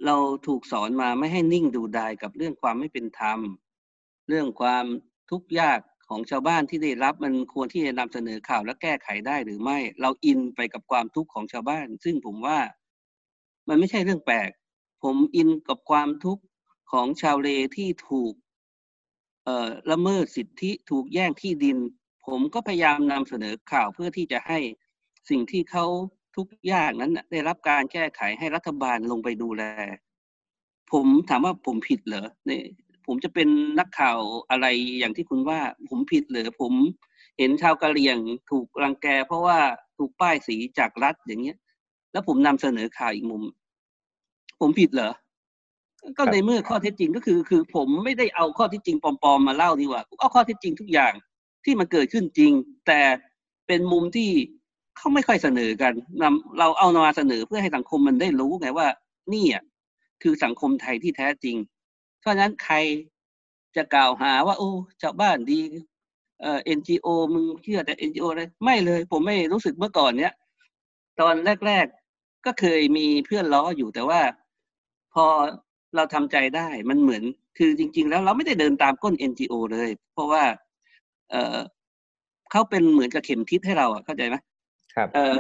[0.07, 0.17] เรา
[0.47, 3.41] ถูกสอนมาไม่ให้นิ่งดูดายกับเรื่องความไม่เป็นธรรม
[4.29, 4.85] เรื่องความ
[5.31, 12.61] ทุกข์ยากของชาวบ้านที่ได้รับมันควรที่จะนำเสนอข่าวและแก้ไขได้หรือไม่ เราอินไปกับความทุกข์ของชาวบ้าน ซึ่งผมว่า
[13.69, 14.51] มันไม่ใช่เรื่องแปลก
[15.03, 16.43] ผมอินกับความทุกข์
[16.93, 18.33] ของชาวเลที่ถูก
[19.45, 21.79] เอ่อละเมิดสิทธิถูกแย่งที่ดิน
[22.27, 24.59] ผมก็พยายามนำเสนอข่าวเพื่อที่จะให้
[25.29, 25.85] สิ่งที่เขา
[26.37, 29.63] ทุกข์ยากนั้นน่ะได้รับการแก้ไขให้รัฐบาลลงไปดูแล
[30.93, 32.65] ผมถามว่าผมผิดเหรอเนี่ย
[33.07, 33.49] ผมจะเป็น
[33.79, 34.19] นักข่าว
[34.51, 34.67] อะไร
[34.99, 36.73] อย่างที่คุณว่า ผมผิดเหรอผม
[37.39, 38.19] เห็นชาวกะเหรี่ยง
[38.51, 39.59] ถูกรังแก เพราะว่า
[39.99, 41.57] ถูกป้ายสีจากรัฐอย่างเงี้ย
[42.13, 43.43] แล้วผมนำเสนอข่าวอีกมุม
[44.61, 45.13] ผมผิดเหรอ
[46.19, 51.13] ก็ในเมื่อข้อเท็จจริงก็คือ คือผมไม่ได้เอาข้อเท็จจริงปลอมๆมาเล่าดีกว่าเอาข้อเท็จจริงทุกอย่าง
[51.65, 52.53] ที่มันเกิดขึ้นจริง
[52.87, 53.01] แต่
[53.67, 54.31] เป็นมุมที่
[55.01, 55.93] เขาไม่ค่อยเสนอกัน
[56.23, 58.89] นำเราเอามาเสนอเพื่อให้สังคมมันได้รู้ไงว่า
[59.33, 59.63] นี่อะ
[60.23, 61.57] คือสังคมไทยที่แท้จริง
[62.21, 62.77] เพราะฉะนั้นใคร
[63.77, 64.71] จะกล่าวหาว่า โอ้
[65.03, 65.61] ชาวบ้านดี
[66.43, 70.33] เอ่อ NGO มึงเชื่อแต่ NGO เลยไม่เลย ผมไม่รู้สึกเมื่อก่อนเนี้ย
[71.21, 71.35] ตอน
[71.67, 71.87] แรก
[72.17, 74.21] ๆก็เคยมีเพื่อนล้ออยู่แต่ว่า
[75.15, 75.27] พอ
[75.97, 77.23] เราทำใจได้มันเหมือน
[77.59, 80.43] คือจริง ๆ แล้วเราไม่ได้เดินตามก้น NGO เลย เพราะว่า
[81.31, 81.59] เออ
[82.51, 84.37] เขาเป็นเหมือนกับเข็มทิศให้เราอะเข้าใจไหม
[84.95, 85.35] ครับเอ่อ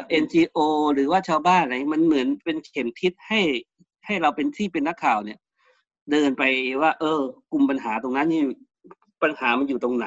[0.94, 3.40] หรือว่าชาวบ้านอะไรมันเหมือนเป็นเข็มทิศให้
[4.06, 5.38] ให้เราเป็นที่เป็นนักข่าวเนี่ย
[6.10, 6.42] เดินไป
[6.80, 7.20] ว่า เออ
[7.52, 8.42] กลุ่มปัญหาตรงนั้นนี่
[9.22, 10.06] ปัญหามันอยู่ตรงไหน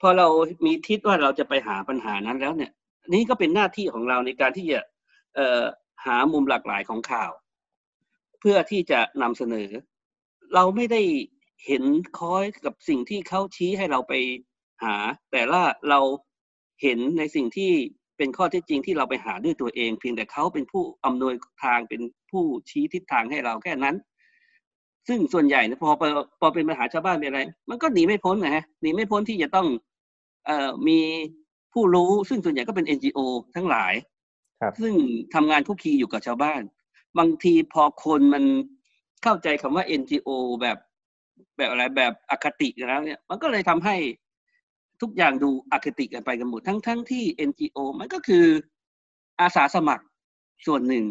[0.00, 0.26] พอเรา
[0.64, 2.72] มีทิศว่าเราจะไปหาปัญหานั้นแล้วเนี่ย
[3.14, 4.80] นี่ก็เป็นหน้าที่ของเราในการที่จะ
[5.34, 5.62] เอ่อ
[6.04, 7.30] หามุมหลากหลายของข่าว
[8.40, 9.68] เพื่อที่จะนำเสนอ
[10.54, 11.02] เราไม่ได้
[11.66, 11.84] เห็น
[12.18, 14.12] คอยกับสิ่งที่เขาชี้ให้เราไป
[14.84, 14.94] หา
[15.32, 16.00] แต่ละเรา
[16.82, 17.72] เห็นในสิ่งที่
[18.16, 22.00] เป็นข้อเท็จจริงที่เราไปหาด้วยตัวเอง เพียงแต่เขาเป็นผู้อำนวยทางเป็น
[22.30, 23.96] ผู้ชี้ทิศทางให้เราแค่นั้น
[25.08, 25.90] ซึ่งส่วนใหญ่นะพอ
[26.40, 27.40] พอเป็นปัญหาชาวบ้านเป็นอะไร
[27.70, 29.66] มันก็หนีไม่พ้นนะฮะหนีไม่พ้นที่จะต้อง
[30.46, 30.98] เอ่อมี
[31.72, 33.18] ผู้รู้ซึ่งส่วนใหญ่ก็เป็น NGO
[33.56, 33.94] ทั้งหลาย
[34.60, 34.94] ครับซึ่ง
[35.34, 36.60] ทำงานคุกคีอยู่กับชาวบ้าน
[37.18, 38.44] บางทีพอคนมัน
[39.22, 40.28] เข้าใจคำว่า NGO
[40.60, 40.78] แบบ
[41.56, 43.96] แบบอะไรแบบอคติกันแล้วเนี่ย มันก็เลยทำให้
[45.02, 48.46] ทุกอย่างดูอคติกันไปกันหมดทั้งทั้งที่ NGO มันก็คือ
[49.40, 50.04] อาสาสมัคร
[50.66, 51.04] ส่วนหนึ่ง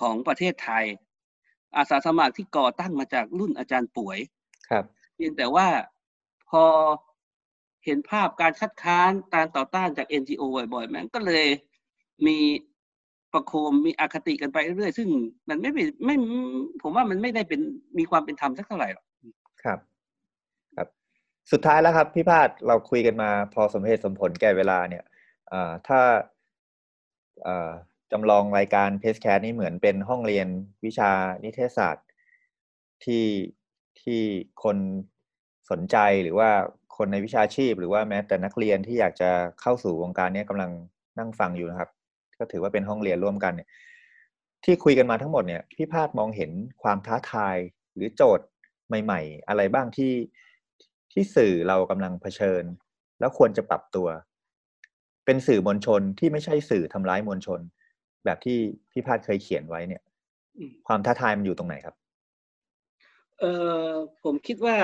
[0.00, 0.84] ของประเทศไทย
[1.76, 4.18] อาสาสมัครที่ก่อตั้งมาจากรุ่นอาจารย์ป่วย
[4.68, 4.84] ครับ
[5.14, 5.66] เพียงแต่ว่า
[6.50, 6.64] พอ
[7.84, 10.42] เห็นภาพการคัดค้านการต่อต้านจาก NGO
[10.74, 11.46] บ่อยๆมันก็เลย
[12.26, 12.38] มี
[13.32, 15.08] ประโคมมีอคติกันไปเรื่อยๆซึ่ง
[15.48, 16.16] มันไม่เป็นไม่
[16.82, 17.60] ผมว่ามันไม่ได้เป็น
[17.98, 19.34] มีความเป็นธรรมสักเท่าไหร่หรอกครับ
[19.64, 19.78] ครับ
[21.52, 25.04] สุดท้ายแล้วครับพี่ภาสเราคุยกันมาพอสมเหตุสมผลแก่เวลาเนี่ย
[25.88, 26.00] ถ้า
[28.12, 30.48] จำลองรายการ PRESSCAST นี่เหมือนเป็นห้องเรียน
[30.84, 31.10] วิชา
[31.44, 32.06] นิเทศศาสตร์
[33.04, 33.26] ที่
[34.00, 34.20] ที่
[34.62, 34.76] คน
[35.70, 36.50] สนใจหรือว่า
[36.96, 39.30] คนในวิชาชีพ หรือว่าแม้แต่นักเรียนที่อยากจะ
[39.60, 40.70] เข้าสู่วงการนี้กำลัง
[41.18, 41.90] นั่งฟังอยู่นะครับ
[42.38, 43.68] ก็ถือว่าเป็นห้องเรียนร่วมกันเนี่ย
[44.64, 46.50] ที่คุยกันมาทั้งหมดเนี่ยพี่พาดมองเห็น
[46.82, 47.56] ความท้าทาย
[47.94, 48.46] หรือโจทย์
[49.04, 50.12] ใหม่ ๆ อะไรบ้างที่
[51.12, 52.64] ที่สื่อเรากำลังเผชิญ
[53.20, 54.08] แล้วควรจะปรับตัว
[55.24, 57.60] เป็นสื่อมวลชนที่ไม่ใช่สื่อทำร้ายมวลชน
[58.24, 58.58] แบบที่
[58.90, 60.02] พี่พาดเคยเขียนไว้เนี่ย
[60.86, 61.94] ความท้าทายมันอยู่ตรงไหนครับ
[63.38, 63.44] เอ
[63.84, 63.86] อ
[64.22, 64.76] ผมคิดว่า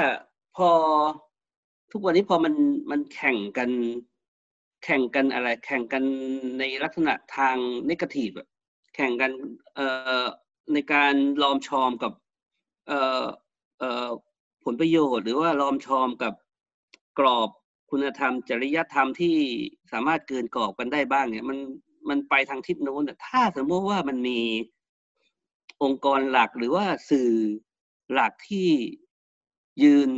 [0.56, 0.70] พอ
[1.92, 2.54] ทุกวันนี้พอมัน
[2.90, 3.70] มันแข่งกัน
[4.84, 6.04] แข่งกันอะไร แข่งกัน
[6.58, 7.56] ในลักษณะทาง
[7.90, 8.46] นกาทีฟอะ
[8.94, 9.32] แข่งกัน
[9.74, 9.86] เอ่
[10.22, 10.24] อ
[10.72, 12.12] ในการลอมชอมกับ
[12.88, 13.24] เอ่อ
[13.78, 14.08] เอ่อ
[14.66, 16.34] ผลประโยชน์ หรือว่าลอมชอมกับ
[17.18, 17.50] กรอบ
[17.90, 19.36] คุณธรรม จริยธรรมที่
[19.92, 21.58] สามารถเกินกรอบกันได้บ้างเนี่ยมัน
[22.08, 24.40] มันไปทางทิศโน้นถ้าสมมติว่ามันมี
[25.82, 27.30] องค์กรหลักหรือว่าสื่อ
[28.12, 28.68] หลักที่
[29.82, 30.10] ยืน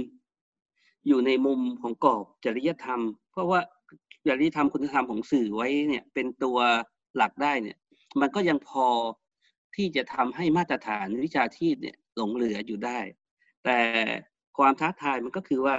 [1.07, 3.01] อยู่ในมุมของกรอบจริยธรรม
[3.33, 3.61] เพราะว่า
[4.27, 6.59] จริยธรรมคุณธรรมของสื่อไว้เนี่ย เป็นตัว
[7.17, 7.79] หลักได้เนี่ย
[8.21, 8.87] มันก็ยังพอ
[9.77, 12.99] ที่จะทำให้มาตรฐานวิชาชีพเนี่ยหลงเหลืออยู่ได้
[13.65, 13.79] แต่
[14.59, 15.77] ความท้าทายมันก็คือว่า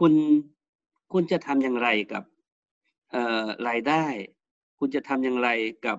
[0.00, 0.12] คุณ
[1.12, 2.24] คุณจะทำอย่างไรกับ
[3.68, 4.04] รายได้
[4.78, 5.48] คุณจะทำอย่างไร
[5.86, 5.98] กับ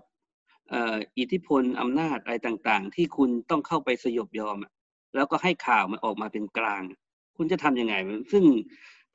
[1.18, 4.58] อิทธิพลอำนาจอะไรต่าง ๆ ที่คุณต้องเข้าไปสยบยอม
[5.16, 6.82] แล้วก็ให้ข่าวมันออกมาเป็นกลาง
[7.38, 7.96] คุณจะทำยังไง
[8.32, 8.44] ซึ่ง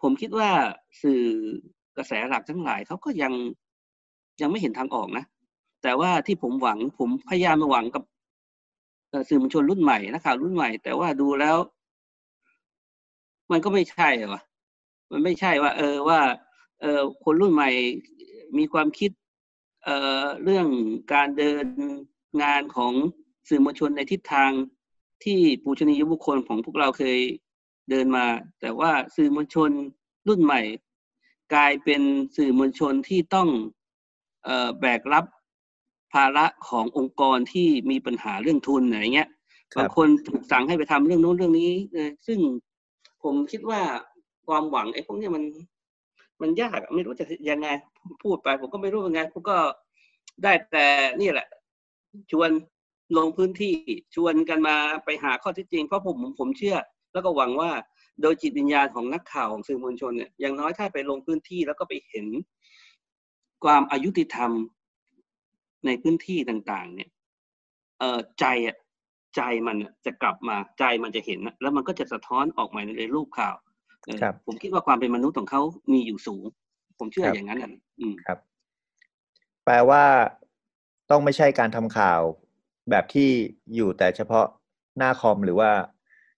[0.02, 0.50] ผมคิดว่า
[1.02, 1.22] สื่อ
[1.96, 3.32] กระแสหลักทั้งหลายเขาก็ยัง
[4.40, 5.24] ยังไม่เห็นทางออกนะ
[5.82, 8.04] แต่ว่าที่ผมหวังผมพยายามหวังกับ
[9.28, 11.56] สื่อมวลชนรุ่นใหม่นักข่าวรุ่นใหม่ แต่ว่าดูแล้ว
[13.50, 14.42] มันก็ไม่ใช่วะ
[15.10, 16.20] มันไม่ใช่ว่า เออว่า
[16.80, 17.70] เออคนรุ่นใหม่
[18.58, 19.10] มีความคิด
[19.84, 20.66] เอ่อเรื่อง
[21.12, 21.66] การเดิน
[22.42, 22.92] งานของ
[23.48, 24.50] สื่อมวลชนในทิศทาง
[25.24, 27.18] ที่ปูชนียบุคคลของพวกเราเคย
[27.90, 28.26] เดินมา
[28.60, 29.70] แต่ว่าสื่อมวลชน
[30.28, 30.60] รุ่นใหม่
[31.54, 32.02] กลายเป็น
[32.36, 33.48] สื่อมวลชนที่ต้อง
[34.44, 35.24] เอ่อแบกรับ
[36.12, 39.28] ภาระขององค์กรที่มีปัญหาเรื่องทุนอะไรเงี้ย
[39.72, 42.38] ครับบางคนถูกสั่งให้ไปทำเรื่องโน้นเรื่องนี้เออซึ่ง
[43.24, 43.80] ผมคิดว่า
[44.46, 45.44] ความหวังไอ้พวกนี้มัน
[46.42, 47.68] มันยากไม่รู้จะยังไง
[48.22, 49.56] พูดไป ผมก็ไม่รู้ยังไงผมก็
[50.42, 50.86] ได้แต่
[51.20, 51.48] นี่แหละ
[52.30, 52.50] ชวน
[53.16, 53.74] ลงพื้นที่
[54.14, 56.76] ชวนกันมาไปหาข้อท็จจริง เพราะผมผมเชื่อ
[57.12, 57.70] แล้วก็หวังว่า
[58.22, 62.26] โดยจิตวิญญาณของนักข่าวของสื่อมวลชนเนี่ยอย่างน้อยถ้าไปลงพื้นที่แล้วก็ไปเห็น
[63.64, 64.50] ความอายุติธรรม
[65.86, 67.10] ในพื้นที่ต่าง ๆ เนี่ย
[67.98, 68.76] เออใจอะ
[69.36, 73.54] ใจมันอะจะกลับมาใจมันจะเห็นนะแล้วมันก็จะสะท้อนออกมาในรูปข่าว
[74.06, 75.62] เออครับผมคิดว่าความเป็นมนุษย์ของเขา
[75.92, 76.44] มีอยู่สูง
[76.98, 77.70] ผมเชื่อครับอย่างนั้นนะ
[78.00, 78.38] อืมครับ
[79.64, 80.02] แปลว่า
[81.10, 82.20] ต้องไม่ใช่การทำข่าว
[82.90, 83.28] แบบที่
[83.74, 84.46] อยู่แต่เฉพาะ
[84.98, 85.70] หน้าคอมหรือว่า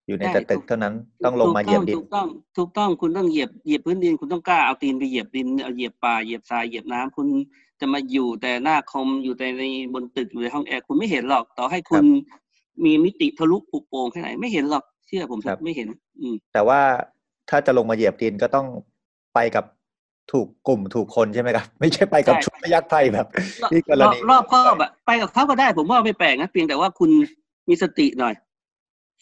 [0.07, 0.95] อยู่ในใช่แต่ตึกถูกเท่านั้น
[1.25, 2.29] ต้องลงมาเหยียบดินถูกต้อง
[2.59, 7.29] ถูกต้องคุณต้องเหยียบเหยียบพื้นดินคุณต้องกล้าเอาตีนไปเหยียบดินเอาเหยียบป่าเหยียบทรายเหยียบน้ำคุณ
[7.81, 9.63] จะมาอยู่แต่หน้าคอมอยู่แต่ใน
[9.95, 12.05] บนตึกอยู่ในห้องแอร์คุณไม่เห็นหรอก ต่อให้คุณ
[12.85, 15.89] มีมิติทะลุปุโปร่งแค่ไหนไม่เห็นหรอกเชื่อผมเถครัอะบไม่เห็น
[16.21, 16.81] อืมแต่ว่า
[17.51, 18.67] ถ้าจะลงมาเหยียบดินก็ต้อง
[19.35, 19.65] ไปกับ
[20.33, 23.27] ถูกกลุ่มถูกคนใช่ไหมครับ ไม่ใช่ไปกับใช่ชุดพยักไทยแบบ
[23.71, 27.11] ที่กรรอบณีรอบครอบอะไปกับเขาก็ได้ ผมว่าไม่แปลกนะเพียงแต่ว่าคุณ
[27.69, 28.35] มีสติหน่อย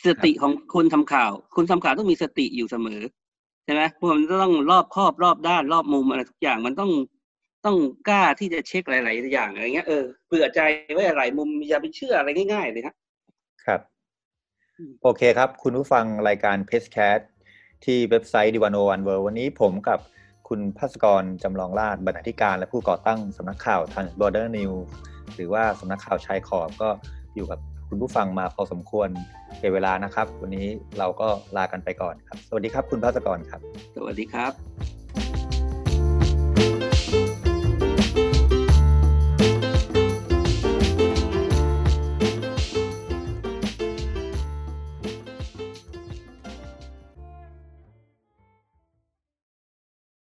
[0.06, 3.00] สติของคนทำข่าว คนทำข่าวต้องมีสติอยู่เสมอ
[3.64, 6.90] ใช่ไหมเพราะมันต้องรอบครอบรอบด้านรอบมุมอะไรทุกอย่างมันต้อง
[7.64, 7.76] ต้อง
[8.08, 10.60] กล้าที่จะเช็คหลาย ๆ อย่างอะไรเงี้ยเออเผื่อใจ
[10.92, 12.94] ไว้หลายมุมอย่าไปเชื่ออะไรง่าย ๆ เลยนะ
[13.66, 13.80] ครับ
[15.02, 17.18] โอเคครับ คุณผู้ฟังรายการ PRESSCAST
[17.84, 19.98] ที่เว็บไซต์ The101.world วันนี้ผมกับ
[20.48, 24.72] คุณภาสกรจำลองราชบรรณาธิการและผู้ก่อตั้งสำนักข่าว Transbordernews
[25.34, 26.88] หรือว่าสำนักข่าวชายขอบก็
[27.34, 27.58] อยู่กับ
[27.88, 29.08] คุณผู้ฟังมาพอสมควร
[29.60, 30.66] ในเวลานะครับ วันนี้
[30.98, 33.60] เราก็ลากันไปก่อนครับ สวัสดีครับคุณภาสกรครับ
[33.96, 35.03] สวัสดีครับ